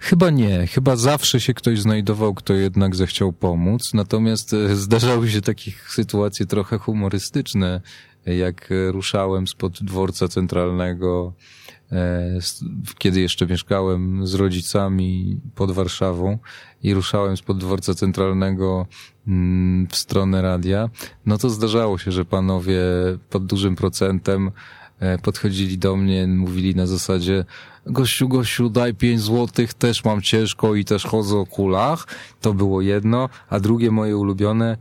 Chyba 0.00 0.30
nie. 0.30 0.66
Chyba 0.66 0.96
zawsze 0.96 1.40
się 1.40 1.54
ktoś 1.54 1.80
znajdował, 1.80 2.34
kto 2.34 2.54
jednak 2.54 2.96
zechciał 2.96 3.32
pomóc. 3.32 3.94
Natomiast 3.94 4.52
e, 4.52 4.76
zdarzały 4.76 5.30
się 5.30 5.40
takie 5.40 5.72
sytuacje 5.88 6.46
trochę 6.46 6.78
humorystyczne, 6.78 7.80
jak 8.26 8.68
ruszałem 8.90 9.46
spod 9.46 9.82
dworca 9.82 10.28
centralnego, 10.28 11.32
e, 11.92 12.38
kiedy 12.98 13.20
jeszcze 13.20 13.46
mieszkałem 13.46 14.26
z 14.26 14.34
rodzicami 14.34 15.40
pod 15.54 15.70
Warszawą 15.70 16.38
i 16.82 16.94
ruszałem 16.94 17.36
spod 17.36 17.58
dworca 17.58 17.94
centralnego 17.94 18.86
mm, 19.26 19.86
w 19.90 19.96
stronę 19.96 20.42
radia, 20.42 20.90
no 21.26 21.38
to 21.38 21.50
zdarzało 21.50 21.98
się, 21.98 22.12
że 22.12 22.24
panowie 22.24 22.80
pod 23.30 23.46
dużym 23.46 23.76
procentem 23.76 24.48
e, 24.48 24.52
podchodzili 25.22 25.78
do 25.78 25.96
mnie, 25.96 26.26
mówili 26.26 26.74
na 26.74 26.86
zasadzie 26.86 27.44
gościu, 27.86 28.28
gościu, 28.28 28.70
daj 28.70 28.94
pięć 28.94 29.20
złotych, 29.20 29.74
też 29.74 30.04
mam 30.04 30.22
ciężko 30.22 30.74
i 30.74 30.84
też 30.84 31.04
chodzę 31.04 31.36
o 31.36 31.46
kulach. 31.46 32.06
To 32.40 32.54
było 32.54 32.80
jedno, 32.80 33.28
a 33.50 33.60
drugie 33.60 33.90
moje 33.90 34.16
ulubione, 34.16 34.76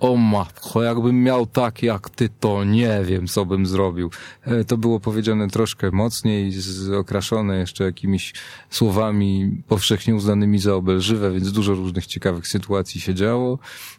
o 0.00 0.16
matko, 0.16 0.82
jakbym 0.82 1.22
miał 1.22 1.46
tak 1.46 1.82
jak 1.82 2.10
ty, 2.10 2.28
to 2.40 2.64
nie 2.64 3.02
wiem, 3.04 3.26
co 3.26 3.46
bym 3.46 3.66
zrobił. 3.66 4.10
E, 4.42 4.64
to 4.64 4.76
było 4.76 5.00
powiedziane 5.00 5.48
troszkę 5.48 5.90
mocniej, 5.90 6.52
okraszone 6.98 7.56
jeszcze 7.56 7.84
jakimiś 7.84 8.32
słowami 8.70 9.62
powszechnie 9.68 10.14
uznanymi 10.14 10.58
za 10.58 10.74
obelżywe, 10.74 11.32
więc 11.32 11.52
dużo 11.52 11.74
różnych 11.74 12.06
ciekawych 12.06 12.48
sytuacji 12.48 13.00
się 13.00 13.14
działo. 13.14 13.58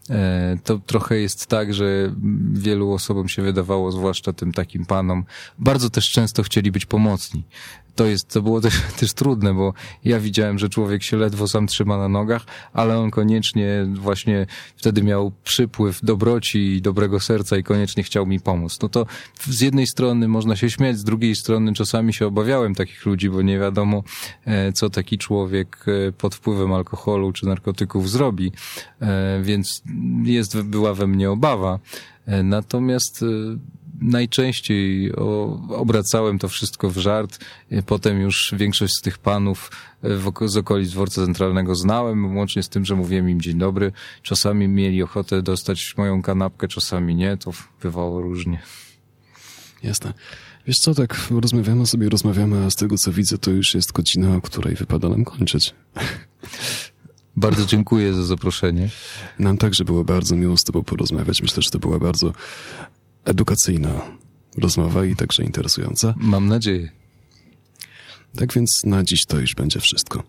E, 0.09 0.57
to 0.63 0.79
trochę 0.79 1.17
jest 1.17 1.47
tak, 1.47 1.73
że 1.73 2.15
wielu 2.53 2.91
osobom 2.91 3.27
się 3.27 3.41
wydawało, 3.41 3.91
zwłaszcza 3.91 4.33
tym 4.33 4.51
takim 4.51 4.85
panom, 4.85 5.25
bardzo 5.59 5.89
też 5.89 6.11
często 6.11 6.43
chcieli 6.43 6.71
być 6.71 6.85
pomocni 6.85 7.43
to 7.95 8.05
jest, 8.05 8.27
to 8.27 8.41
było 8.41 8.61
też, 8.61 8.81
też 8.99 9.13
trudne, 9.13 9.53
bo 9.53 9.73
ja 10.03 10.19
widziałem, 10.19 10.59
że 10.59 10.69
człowiek 10.69 11.03
się 11.03 11.17
ledwo 11.17 11.47
sam 11.47 11.67
trzyma 11.67 11.97
na 11.97 12.09
nogach, 12.09 12.45
ale 12.73 12.99
on 12.99 13.11
koniecznie 13.11 13.87
właśnie 13.93 14.47
wtedy 14.77 15.03
miał 15.03 15.31
przypływ 15.43 15.99
dobroci 16.03 16.59
i 16.59 16.81
dobrego 16.81 17.19
serca 17.19 17.57
i 17.57 17.63
koniecznie 17.63 18.03
chciał 18.03 18.25
mi 18.25 18.39
pomóc. 18.39 18.79
No 18.81 18.89
to 18.89 19.05
z 19.39 19.61
jednej 19.61 19.87
strony 19.87 20.27
można 20.27 20.55
się 20.55 20.69
śmiać, 20.69 20.97
z 20.97 21.03
drugiej 21.03 21.35
strony 21.35 21.73
czasami 21.73 22.13
się 22.13 22.27
obawiałem 22.27 22.75
takich 22.75 23.05
ludzi, 23.05 23.29
bo 23.29 23.41
nie 23.41 23.59
wiadomo, 23.59 24.03
e, 24.45 24.73
co 24.73 24.89
taki 24.89 25.17
człowiek 25.17 25.85
e, 25.87 26.11
pod 26.11 26.35
wpływem 26.35 26.73
alkoholu 26.73 27.33
czy 27.33 27.45
narkotyków 27.45 28.09
zrobi, 28.09 28.51
e, 29.01 29.41
więc 29.43 29.83
jest, 30.23 30.61
była 30.61 30.93
we 30.93 31.07
mnie 31.07 31.31
obawa. 31.31 31.79
Natomiast 32.43 33.25
najczęściej 34.01 35.11
obracałem 35.69 36.39
to 36.39 36.47
wszystko 36.47 36.89
w 36.89 36.97
żart. 36.97 37.45
Potem 37.85 38.21
już 38.21 38.53
większość 38.57 38.93
z 38.93 39.01
tych 39.01 39.17
panów 39.17 39.71
e, 40.03 40.47
z 40.47 40.57
okolic 40.57 40.91
dworca 40.91 41.25
centralnego 41.25 41.75
znałem, 41.75 42.37
łącznie 42.37 42.63
z 42.63 42.69
tym, 42.69 42.85
że 42.85 42.95
mówiłem 42.95 43.29
im 43.29 43.41
dzień 43.41 43.57
dobry. 43.57 43.91
Czasami 44.21 44.67
mieli 44.67 45.03
ochotę 45.03 45.41
dostać 45.41 45.97
moją 45.97 46.21
kanapkę, 46.21 46.67
czasami 46.67 47.15
nie. 47.15 47.37
To 47.37 47.51
bywało 47.81 48.21
różnie. 48.21 48.61
Jasne. 49.83 50.13
Wiesz 50.67 50.79
co, 50.79 50.95
tak 50.95 51.17
rozmawiamy 51.31 51.85
sobie, 51.85 52.09
rozmawiamy, 52.09 52.65
a 52.65 52.69
z 52.69 52.75
tego 52.75 52.97
co 52.97 53.11
widzę, 53.11 53.37
to 53.37 53.51
już 53.51 53.75
jest 53.75 53.91
godzina, 53.91 54.35
o 54.35 54.41
której 54.41 54.75
wypada 54.75 55.09
nam 55.09 55.25
kończyć. 55.25 55.75
Bardzo 57.37 57.65
dziękuję 57.65 58.13
za 58.13 58.23
zaproszenie. 58.23 58.89
Nam 59.39 59.57
także 59.57 59.85
było 59.85 60.03
bardzo 60.03 60.35
miło 60.35 60.57
z 60.57 60.63
Tobą 60.63 60.83
porozmawiać. 60.83 61.41
Myślę, 61.41 61.63
że 61.63 61.69
to 61.69 61.79
była 61.79 61.99
bardzo 61.99 62.33
edukacyjna 63.25 64.01
rozmowa 64.57 65.05
i 65.05 65.15
także 65.15 65.43
interesująca. 65.43 66.13
Mam 66.17 66.47
nadzieję. 66.47 66.89
Tak 68.37 68.53
więc 68.53 68.83
na 68.85 69.03
dziś 69.03 69.25
to 69.25 69.39
już 69.39 69.55
będzie 69.55 69.79
wszystko. 69.79 70.23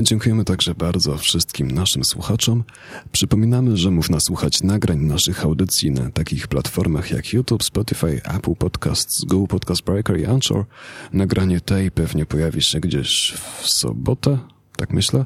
Dziękujemy 0.00 0.44
także 0.44 0.74
bardzo 0.74 1.18
wszystkim 1.18 1.70
naszym 1.70 2.04
słuchaczom. 2.04 2.64
Przypominamy, 3.12 3.76
że 3.76 3.90
można 3.90 4.20
słuchać 4.20 4.62
nagrań 4.62 4.98
naszych 4.98 5.44
audycji 5.44 5.90
na 5.90 6.10
takich 6.10 6.48
platformach 6.48 7.10
jak 7.10 7.32
YouTube, 7.32 7.64
Spotify, 7.64 8.20
Apple 8.24 8.54
Podcasts, 8.54 9.24
Google 9.24 9.46
Podcast 9.46 9.82
Breaker 9.82 10.20
i 10.20 10.26
Anchor. 10.26 10.64
Nagranie 11.12 11.60
tej 11.60 11.90
pewnie 11.90 12.26
pojawi 12.26 12.62
się 12.62 12.80
gdzieś 12.80 13.34
w 13.62 13.68
sobotę, 13.68 14.38
tak 14.76 14.92
myślę. 14.92 15.24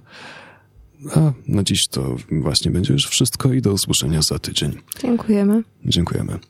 A 1.17 1.33
na 1.49 1.63
dziś 1.63 1.89
to 1.89 2.17
właśnie 2.31 2.71
będzie 2.71 2.93
już 2.93 3.07
wszystko 3.07 3.53
i 3.53 3.63
do 3.63 3.73
usłyszenia 3.73 4.23
za 4.23 4.39
tydzień. 4.39 4.79
Dziękujemy. 5.03 5.63
Dziękujemy. 5.85 6.39